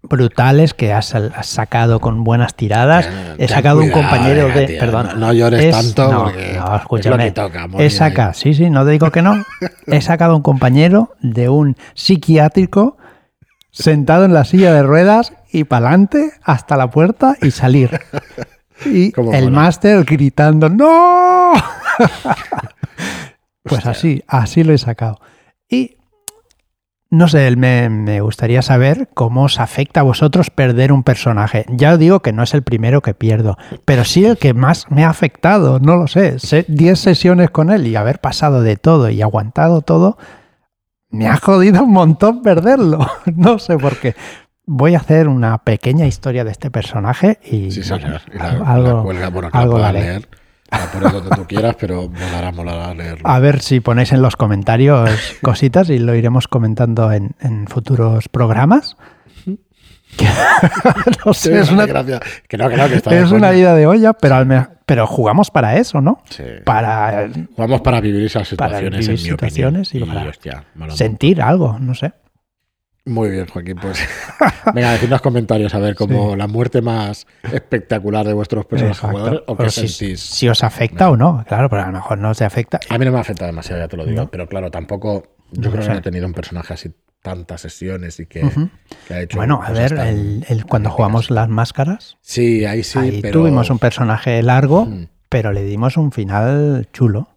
brutales 0.01 0.73
que 0.73 0.93
has, 0.93 1.13
has 1.15 1.47
sacado 1.47 1.99
con 1.99 2.23
buenas 2.23 2.55
tiradas. 2.55 3.07
Ten- 3.07 3.35
He 3.37 3.47
sacado 3.47 3.79
un 3.81 3.91
compañero 3.91 4.43
venga, 4.47 4.59
de. 4.59 4.67
tío, 4.67 4.79
perdón. 4.79 5.07
No, 5.07 5.15
no 5.27 5.33
llores 5.33 5.63
Es- 5.63 5.75
tanto 5.95 6.11
no, 6.11 6.23
porque 6.25 6.53
no, 6.53 6.63
es 6.65 6.69
lo 6.71 6.75
escúchame. 6.77 7.23
que 7.25 7.31
toca. 7.31 7.67
He 7.77 7.89
sacado, 7.89 8.33
sí, 8.33 8.53
sí, 8.53 8.69
no 8.69 8.85
te 8.85 8.91
digo 8.91 9.11
que 9.11 9.21
no. 9.21 9.43
He 9.87 10.01
sacado 10.01 10.35
un 10.35 10.41
compañero 10.41 11.15
de 11.21 11.49
un 11.49 11.75
psiquiátrico 11.95 12.97
sentado 13.71 14.25
en 14.25 14.33
la 14.33 14.45
silla 14.45 14.73
de 14.73 14.83
ruedas 14.83 15.33
y 15.51 15.63
para 15.65 15.87
adelante 15.89 16.31
hasta 16.43 16.75
la 16.77 16.89
puerta 16.89 17.35
y 17.41 17.51
salir. 17.51 17.99
Y 18.85 19.13
el 19.17 19.45
mola. 19.45 19.49
máster 19.49 20.03
gritando, 20.05 20.69
¡No! 20.69 21.53
pues 23.63 23.79
Hostia. 23.79 23.91
así, 23.91 24.23
así 24.27 24.63
lo 24.63 24.73
he 24.73 24.77
sacado. 24.77 25.19
Y 25.67 25.97
no 27.11 27.27
sé, 27.27 27.55
me, 27.55 27.89
me 27.89 28.21
gustaría 28.21 28.61
saber 28.61 29.09
cómo 29.13 29.43
os 29.45 29.59
afecta 29.59 30.01
a 30.01 30.03
vosotros 30.03 30.49
perder 30.51 30.91
un 30.91 31.03
personaje. 31.03 31.65
Ya 31.69 31.93
os 31.93 31.99
digo 31.99 32.19
que 32.21 32.31
no 32.33 32.43
es 32.43 32.53
el 32.53 32.61
primero 32.63 33.01
que 33.01 33.13
pierdo, 33.15 33.57
pero 33.85 34.05
sí 34.05 34.25
el 34.25 34.37
que 34.37 34.53
más 34.53 34.89
me 34.91 35.03
ha 35.05 35.09
afectado, 35.09 35.79
no 35.79 35.95
lo 35.97 36.07
sé. 36.07 36.37
Se- 36.39 36.65
10 36.67 36.99
sesiones 36.99 37.49
con 37.49 37.71
él 37.71 37.87
y 37.87 37.95
haber 37.95 38.19
pasado 38.19 38.61
de 38.61 38.77
todo 38.77 39.09
y 39.09 39.21
aguantado 39.21 39.81
todo, 39.81 40.17
me 41.09 41.27
ha 41.27 41.37
jodido 41.37 41.83
un 41.83 41.91
montón 41.93 42.41
perderlo. 42.43 42.99
No 43.35 43.57
sé 43.59 43.77
por 43.77 43.97
qué. 43.97 44.15
Voy 44.71 44.93
a 44.93 44.99
hacer 44.99 45.27
una 45.27 45.57
pequeña 45.63 46.05
historia 46.05 46.43
de 46.43 46.51
este 46.51 46.69
personaje 46.69 47.39
y 47.43 47.71
Sí, 47.71 47.81
bueno, 47.89 48.05
señor. 48.05 48.21
Y 48.33 48.37
la, 48.37 48.49
algo, 48.71 48.97
la 48.97 49.01
cuelga, 49.03 49.29
bueno, 49.29 49.51
que 49.51 49.57
algo 49.57 49.77
la 49.79 49.89
puedas 49.89 49.93
daré. 49.93 50.05
leer. 50.07 50.29
La 50.71 50.91
pones 50.91 51.11
donde 51.13 51.29
tú 51.35 51.45
quieras, 51.47 51.75
pero 51.79 52.07
molará, 52.07 52.51
molará 52.51 52.93
leerlo. 52.93 53.27
A 53.27 53.39
ver 53.39 53.61
si 53.61 53.79
ponéis 53.79 54.11
en 54.11 54.21
los 54.21 54.35
comentarios 54.35 55.09
cositas 55.41 55.89
y 55.89 55.97
lo 55.97 56.13
iremos 56.13 56.47
comentando 56.47 57.11
en, 57.11 57.31
en 57.39 57.65
futuros 57.67 58.29
programas. 58.29 58.95
No 61.25 61.33
Sí, 61.33 61.49
sé, 61.49 61.59
es 61.59 61.71
una, 61.71 61.85
gracia. 61.85 62.19
Que 62.47 62.57
no, 62.57 62.67
que 62.69 62.77
no, 62.77 62.87
que 62.87 62.95
está 62.95 63.11
de 63.11 63.21
es 63.21 63.31
una 63.31 63.49
coña. 63.49 63.59
ida 63.59 63.75
de 63.75 63.85
olla, 63.87 64.13
pero, 64.13 64.35
al 64.35 64.45
me- 64.45 64.67
pero 64.85 65.05
jugamos 65.07 65.51
para 65.51 65.77
eso, 65.77 66.01
¿no? 66.01 66.21
Sí. 66.29 66.43
Para 66.65 67.29
Jugamos 67.55 67.81
para 67.81 68.01
vivir 68.01 68.25
esas 68.25 68.53
Para 68.55 68.79
situaciones, 68.79 69.07
vivir 69.07 69.19
en 69.19 69.23
mi 69.25 69.31
opinión. 69.31 69.83
y 69.91 69.99
para 70.05 70.29
hostia, 70.29 70.63
sentir 70.95 71.41
algo, 71.41 71.77
no 71.79 71.93
sé. 71.93 72.11
Muy 73.09 73.29
bien, 73.31 73.47
Joaquín. 73.47 73.75
Pues 73.81 73.99
venga, 74.73 74.91
decid 74.91 75.05
en 75.05 75.09
los 75.09 75.21
comentarios 75.21 75.73
a 75.73 75.79
ver 75.79 75.95
como 75.95 76.35
la 76.35 76.47
muerte 76.47 76.81
más 76.81 77.25
espectacular 77.51 78.25
de 78.25 78.33
vuestros 78.33 78.65
personajes 78.65 78.99
jugadores 78.99 79.41
o 79.47 79.57
qué 79.57 79.69
si, 79.69 79.87
sentís. 79.87 80.21
si 80.21 80.47
os 80.47 80.63
afecta 80.63 81.09
o 81.09 81.17
no, 81.17 81.43
claro, 81.47 81.69
pero 81.69 81.81
a 81.83 81.87
lo 81.87 81.91
mejor 81.93 82.17
no 82.19 82.29
os 82.29 82.41
afecta. 82.41 82.79
A 82.89 82.97
mí 82.97 83.05
no 83.05 83.11
me 83.11 83.19
afecta 83.19 83.45
demasiado, 83.45 83.81
ya 83.81 83.87
te 83.87 83.97
lo 83.97 84.05
digo. 84.05 84.21
No. 84.23 84.29
Pero 84.31 84.47
claro, 84.47 84.69
tampoco. 84.71 85.23
Yo 85.51 85.61
No 85.63 85.71
creo 85.71 85.83
que 85.83 85.89
no 85.93 85.97
he 85.97 86.01
tenido 86.01 86.27
un 86.27 86.33
personaje 86.33 86.73
así 86.75 86.91
tantas 87.23 87.61
sesiones 87.61 88.19
y 88.19 88.27
que, 88.27 88.45
Ujú. 88.45 88.69
que 89.07 89.13
ha 89.15 89.21
hecho. 89.21 89.37
Bueno, 89.37 89.59
a 89.63 89.71
ver, 89.71 89.93
el, 89.93 90.45
el- 90.47 90.65
cuando 90.65 90.89
jugamos 90.91 91.31
las 91.31 91.49
máscaras, 91.49 92.17
Sí, 92.21 92.63
ahí 92.65 92.83
sí. 92.83 92.99
ahí 92.99 93.19
pero... 93.21 93.39
tuvimos 93.41 93.69
un 93.71 93.79
personaje 93.79 94.41
largo, 94.43 94.85
Mm. 94.85 95.07
pero 95.27 95.51
le 95.51 95.63
dimos 95.63 95.97
un 95.97 96.11
final 96.11 96.87
chulo. 96.93 97.27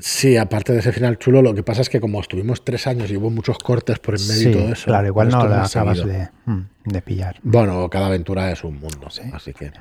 Sí, 0.00 0.36
aparte 0.36 0.72
de 0.74 0.80
ese 0.80 0.92
final 0.92 1.18
chulo, 1.18 1.40
lo 1.42 1.54
que 1.54 1.62
pasa 1.62 1.80
es 1.80 1.88
que 1.88 2.00
como 2.00 2.20
estuvimos 2.20 2.64
tres 2.64 2.86
años 2.86 3.10
y 3.10 3.16
hubo 3.16 3.30
muchos 3.30 3.58
cortes 3.58 3.98
por 3.98 4.14
en 4.16 4.26
medio 4.28 4.42
Sí, 4.42 4.48
y 4.50 4.52
todo 4.52 4.72
eso. 4.72 4.84
claro, 4.86 5.06
igual 5.08 5.28
no 5.30 5.46
la 5.48 5.64
acabas 5.64 6.04
de, 6.04 6.28
mm, 6.44 6.60
de 6.84 7.02
pillar. 7.02 7.36
Bueno, 7.42 7.88
cada 7.88 8.06
aventura 8.06 8.52
es 8.52 8.62
un 8.64 8.78
mundo, 8.78 9.08
Sí. 9.10 9.22
así 9.32 9.52
que. 9.54 9.72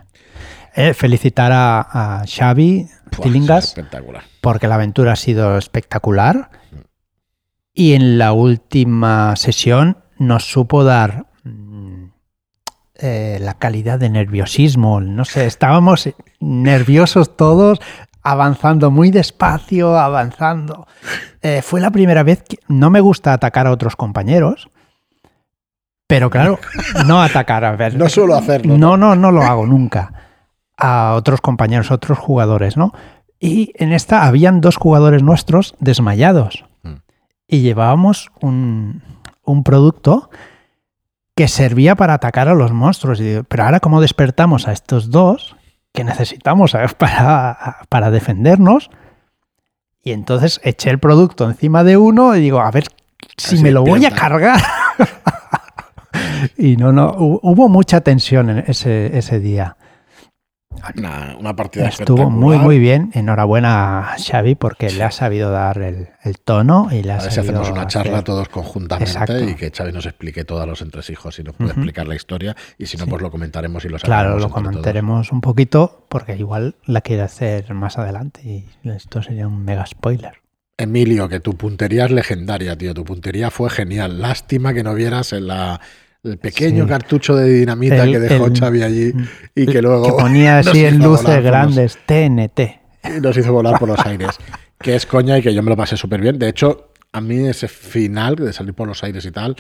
Eh, 0.76 0.94
felicitar 0.94 1.52
a, 1.52 2.20
a 2.22 2.24
Xavi 2.26 2.88
Tilingas 3.22 3.66
espectacular. 3.66 4.24
porque 4.42 4.68
la 4.68 4.76
aventura 4.76 5.12
ha 5.14 5.16
sido 5.16 5.58
espectacular 5.58 6.50
y 7.74 7.94
en 7.94 8.18
la 8.18 8.32
última 8.34 9.36
sesión 9.36 9.98
nos 10.18 10.46
supo 10.50 10.84
dar 10.84 11.28
mm, 11.44 12.06
eh, 12.96 13.38
la 13.42 13.56
calidad 13.56 14.00
de 14.00 14.10
nerviosismo. 14.10 15.00
No 15.02 15.26
sé, 15.26 15.46
estábamos 15.46 16.10
nerviosos 16.40 17.36
todos, 17.38 17.80
avanzando 18.28 18.92
muy 18.92 19.10
despacio, 19.10 19.98
avanzando. 19.98 20.86
Eh, 21.42 21.62
fue 21.62 21.80
la 21.80 21.92
primera 21.92 22.24
vez 22.24 22.44
que 22.44 22.60
no 22.68 22.90
me 22.90 23.00
gusta 23.00 23.32
atacar 23.32 23.68
a 23.68 23.72
otros 23.72 23.96
compañeros. 23.96 24.70
Pero 26.08 26.30
claro, 26.30 26.60
no 27.06 27.22
atacar 27.22 27.64
a 27.64 27.78
ver. 27.78 27.94
No 27.98 28.10
suelo 28.10 28.36
hacerlo. 28.36 28.78
No, 28.78 28.98
no, 28.98 29.16
no 29.16 29.32
lo 29.32 29.44
hago 29.44 29.66
nunca. 29.66 30.12
A 30.76 31.14
otros 31.16 31.40
compañeros, 31.40 31.90
otros 31.90 32.18
jugadores, 32.18 32.76
¿no? 32.76 32.94
Y 33.40 33.72
en 33.76 33.94
esta 33.94 34.26
habían 34.26 34.60
dos 34.60 34.76
jugadores 34.76 35.24
nuestros 35.24 35.76
desmayados. 35.80 36.66
Mm. 36.84 36.96
Y 37.48 37.62
llevábamos 37.62 38.30
un, 38.42 39.04
un 39.44 39.64
producto 39.64 40.30
que 41.34 41.48
servía 41.48 41.96
para 41.96 42.16
atacar 42.16 42.50
a 42.50 42.56
los 42.56 42.74
monstruos. 42.74 43.22
Pero 43.48 43.64
ahora, 43.64 43.80
¿cómo 43.80 44.02
despertamos 44.02 44.68
a 44.68 44.74
estos 44.74 45.12
dos 45.12 45.56
que 45.98 46.04
necesitamos 46.04 46.72
¿sabes? 46.72 46.94
para, 46.98 47.80
para 47.90 48.12
defendernos? 48.12 48.90
Y 50.04 50.12
entonces 50.12 50.62
eché 50.64 50.90
el 50.90 51.00
producto 51.00 51.46
encima 51.50 51.84
de 51.84 51.98
uno 51.98 52.36
y 52.36 52.40
digo, 52.42 52.62
a 52.62 52.72
ver 52.72 52.86
si 53.36 53.56
Así 53.56 53.64
me 53.64 53.72
lo 53.72 53.84
voy 53.84 54.06
a 54.06 54.12
cargar. 54.12 54.60
y 56.58 56.78
no, 56.78 56.92
no, 56.92 57.14
hu- 57.14 57.40
hubo 57.42 57.68
mucha 57.70 58.02
tensión 58.02 58.50
en 58.50 58.60
ese, 58.68 59.18
ese 59.18 59.40
día. 59.40 59.76
Una, 60.98 61.36
una 61.40 61.56
partida 61.56 61.88
Estuvo 61.88 62.30
muy, 62.30 62.58
muy 62.58 62.80
bien. 62.80 63.12
Enhorabuena 63.14 64.14
a 64.14 64.18
Xavi 64.18 64.56
porque 64.56 64.90
le 64.92 65.04
ha 65.04 65.12
sabido 65.12 65.52
dar 65.52 65.78
el, 65.80 66.10
el 66.24 66.40
tono 66.40 66.88
y 66.92 67.04
le 67.04 67.12
ha 67.14 67.18
A 67.18 67.22
ver 67.24 67.30
si 67.32 67.36
sabido 67.36 67.62
hacemos 67.62 67.70
una 67.78 67.88
charla 67.88 68.24
todos 68.24 68.48
conjuntamente 68.50 69.12
Exacto. 69.12 69.40
y 69.44 69.56
que 69.56 69.72
Xavi 69.72 69.92
nos 69.92 70.06
explique 70.06 70.46
todos 70.46 70.68
los 70.68 70.82
entresijos 70.82 71.38
y 71.40 71.44
nos 71.44 71.56
puede 71.56 71.72
Ujú. 71.72 71.80
explicar 71.80 72.08
la 72.08 72.16
historia. 72.16 72.56
Y 72.78 72.86
si 72.86 72.98
no, 72.98 73.04
Sí. 73.06 73.10
pues 73.10 73.22
lo 73.22 73.32
comentaremos 73.32 73.84
y 73.86 73.90
lo 73.90 73.98
Claro, 74.00 74.30
sacaremos 74.30 74.42
lo 74.42 74.48
todos. 74.50 74.54
comentaremos 74.64 75.32
un 75.32 75.42
poquito 75.42 76.06
porque 76.10 76.36
igual 76.38 76.76
la 76.86 77.02
quiere 77.02 77.24
hacer 77.24 77.74
más 77.74 77.98
adelante 77.98 78.42
y 78.44 78.90
esto 78.90 79.22
sería 79.22 79.48
un 79.48 79.64
mega 79.64 79.86
spoiler. 79.86 80.34
Emilio, 80.80 81.28
que 81.28 81.40
tu 81.40 81.54
puntería 81.58 82.06
es 82.06 82.12
legendaria, 82.12 82.78
tío. 82.78 82.94
Tu 82.94 83.04
puntería 83.04 83.50
fue 83.50 83.70
genial. 83.72 84.22
Lástima 84.22 84.76
que 84.76 84.84
no 84.84 84.94
vieras 84.94 85.34
en 85.34 85.48
la, 85.48 85.82
el 86.24 86.38
pequeño 86.38 86.84
Sí. 86.84 86.90
cartucho 86.90 87.36
de 87.36 87.50
dinamita 87.50 88.04
El- 88.04 88.12
que 88.12 88.20
dejó 88.20 88.46
el- 88.48 88.58
Xavi 88.60 88.82
allí 88.84 89.14
y 89.56 89.66
que 89.66 89.82
luego 89.82 90.04
Que 90.04 90.12
ponía 90.24 90.60
así 90.60 90.84
en 90.86 91.00
luces 91.00 91.44
grandes 91.44 91.98
TNT. 92.06 92.80
y 93.04 93.22
nos 93.22 93.38
hizo 93.38 93.54
volar 93.54 93.80
por 93.80 93.88
los 93.90 94.00
aires. 94.06 94.32
que 94.80 94.96
es 94.96 95.06
coña 95.06 95.38
y 95.38 95.42
que 95.42 95.54
yo 95.54 95.64
me 95.64 95.70
lo 95.70 95.78
pasé 95.78 95.98
súper 95.98 96.22
bien. 96.22 96.38
De 96.38 96.50
hecho, 96.50 96.92
a 97.14 97.22
mí 97.22 97.48
ese 97.48 97.68
final 97.68 98.36
de 98.36 98.54
salir 98.54 98.74
por 98.74 98.88
los 98.88 99.04
aires 99.04 99.26
y 99.26 99.32
tal, 99.32 99.56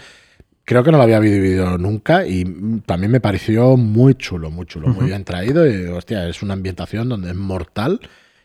creo 0.65 0.84
que 0.84 0.91
no 0.91 0.98
lo 0.98 1.04
había 1.04 1.20
vivido 1.20 1.78
nunca 1.78 2.26
y 2.28 2.43
también 2.86 3.12
me 3.12 3.20
pareció 3.22 3.78
muy 3.78 4.15
chulo, 4.15 4.52
muy 4.52 4.65
chulo, 4.65 4.89
muy 4.89 5.06
bien 5.08 5.24
traído 5.24 5.65
y 5.65 5.86
hostia, 5.88 6.28
es 6.28 6.43
una 6.43 6.54
ambientación 6.54 7.08
donde 7.10 7.30
es 7.30 7.36
mortal 7.36 8.02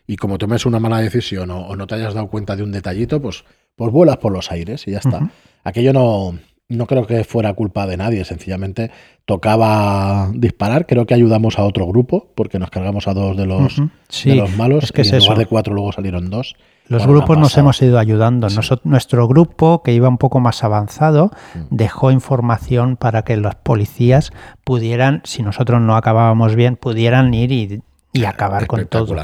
y 0.07 0.17
como 0.17 0.39
tomes 0.39 0.65
una 0.67 0.79
mala 0.79 0.99
decisión 1.01 1.51
o, 1.51 1.61
o 1.67 1.77
no 1.77 1.87
te 1.87 1.97
hayas 1.97 2.15
dado 2.15 2.29
cuenta 2.29 2.55
de 2.57 2.63
un 2.63 2.71
detallito, 2.73 3.21
pues, 3.21 3.45
pues 3.77 3.91
vuelas 3.93 4.19
por 4.19 4.33
los 4.33 4.51
aires 4.53 4.87
y 4.87 4.93
ya 4.93 4.99
está. 4.99 5.31
Aquello 5.65 5.93
no, 5.93 6.39
no 6.73 6.87
creo 6.87 7.07
que 7.07 7.25
fuera 7.25 7.53
culpa 7.55 7.87
de 7.87 7.97
nadie, 7.97 8.25
sencillamente 8.25 8.91
tocaba 9.25 10.31
disparar, 10.35 10.87
creo 10.87 11.07
que 11.07 11.15
ayudamos 11.15 11.59
a 11.59 11.65
otro 11.65 11.87
grupo 11.87 12.29
porque 12.35 12.59
nos 12.59 12.71
cargamos 12.71 13.09
a 13.09 13.15
dos 13.15 13.37
de 13.37 13.47
los, 13.47 13.77
de 13.77 13.89
Sí, 14.09 14.35
los 14.35 14.57
malos 14.57 14.85
es 14.85 14.93
que 14.93 15.03
y 15.03 15.07
es 15.07 15.13
en 15.13 15.19
lugar 15.21 15.39
de 15.39 15.47
cuatro 15.47 15.75
luego 15.75 15.93
salieron 15.93 16.29
dos. 16.31 16.55
Los 16.89 17.03
Bueno, 17.07 17.21
grupos 17.21 17.39
nos 17.39 17.57
hemos 17.57 17.81
ido 17.81 17.99
ayudando. 17.99 18.49
Nuestro 18.85 19.29
grupo, 19.29 19.83
que 19.83 19.95
iba 19.95 20.09
un 20.09 20.19
poco 20.19 20.41
más 20.41 20.63
avanzado, 20.65 21.31
Mm. 21.55 21.59
dejó 21.71 22.11
información 22.11 22.97
para 22.97 23.23
que 23.23 23.37
los 23.37 23.55
policías 23.55 24.33
pudieran, 24.65 25.23
si 25.25 25.43
nosotros 25.43 25.81
no 25.81 25.97
acabábamos 25.97 26.55
bien, 26.57 26.77
pudieran 26.77 27.33
ir 27.33 27.53
y, 27.53 27.83
y 28.13 28.25
acabar 28.25 28.67
con 28.67 28.87
todo. 28.87 29.17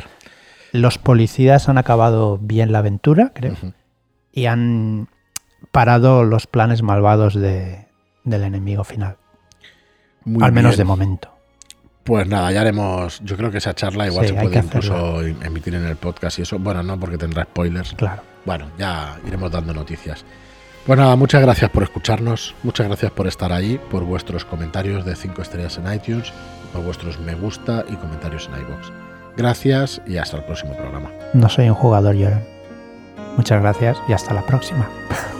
Los 0.72 0.98
policías 0.98 1.68
han 1.68 1.78
acabado 1.78 2.38
bien 2.40 2.72
la 2.72 2.78
aventura, 2.78 3.32
creo, 3.34 3.54
y 4.32 4.46
han 4.46 5.08
parado 5.70 6.24
los 6.24 6.46
planes 6.46 6.82
malvados 6.82 7.34
de- 7.34 7.86
del 8.24 8.42
enemigo 8.44 8.84
final. 8.84 9.16
Muy 10.24 10.44
al 10.44 10.52
menos 10.52 10.72
bien. 10.72 10.78
de 10.78 10.84
momento. 10.84 11.30
Pues 12.04 12.26
nada, 12.26 12.50
ya 12.52 12.62
haremos. 12.62 13.20
Yo 13.22 13.36
creo 13.36 13.50
que 13.50 13.58
esa 13.58 13.74
charla 13.74 14.06
igual 14.06 14.26
Sí, 14.26 14.34
se 14.34 14.40
puede 14.40 14.58
incluso 14.58 15.20
emitir 15.22 15.74
en 15.74 15.84
el 15.84 15.96
podcast 15.96 16.38
y 16.38 16.42
eso. 16.42 16.58
Bueno, 16.58 16.82
no 16.82 16.98
porque 16.98 17.18
tendrá 17.18 17.44
spoilers. 17.44 17.92
Claro. 17.94 18.22
Bueno, 18.46 18.66
ya 18.78 19.18
iremos 19.26 19.50
dando 19.50 19.74
noticias. 19.74 20.24
Pues 20.86 20.98
nada, 20.98 21.16
muchas 21.16 21.42
gracias 21.42 21.70
por 21.70 21.82
escucharnos, 21.82 22.54
muchas 22.62 22.86
gracias 22.86 23.12
por 23.12 23.26
estar 23.26 23.52
ahí, 23.52 23.78
por 23.90 24.04
vuestros 24.04 24.46
comentarios 24.46 25.04
de 25.04 25.16
5 25.16 25.42
estrellas 25.42 25.76
en 25.76 25.92
iTunes, 25.92 26.32
por 26.72 26.82
vuestros 26.82 27.20
me 27.20 27.34
gusta 27.34 27.84
y 27.90 27.94
comentarios 27.96 28.48
en 28.54 28.62
iBox. 28.62 28.90
Gracias 29.36 30.00
y 30.06 30.16
hasta 30.16 30.38
el 30.38 30.44
próximo 30.44 30.74
programa. 30.76 31.10
No 31.34 31.48
soy 31.50 31.68
un 31.68 31.74
jugador 31.74 32.14
llorón. 32.14 32.42
Muchas 33.36 33.60
gracias 33.60 33.98
y 34.08 34.14
hasta 34.14 34.32
la 34.32 34.46
próxima. 34.46 34.88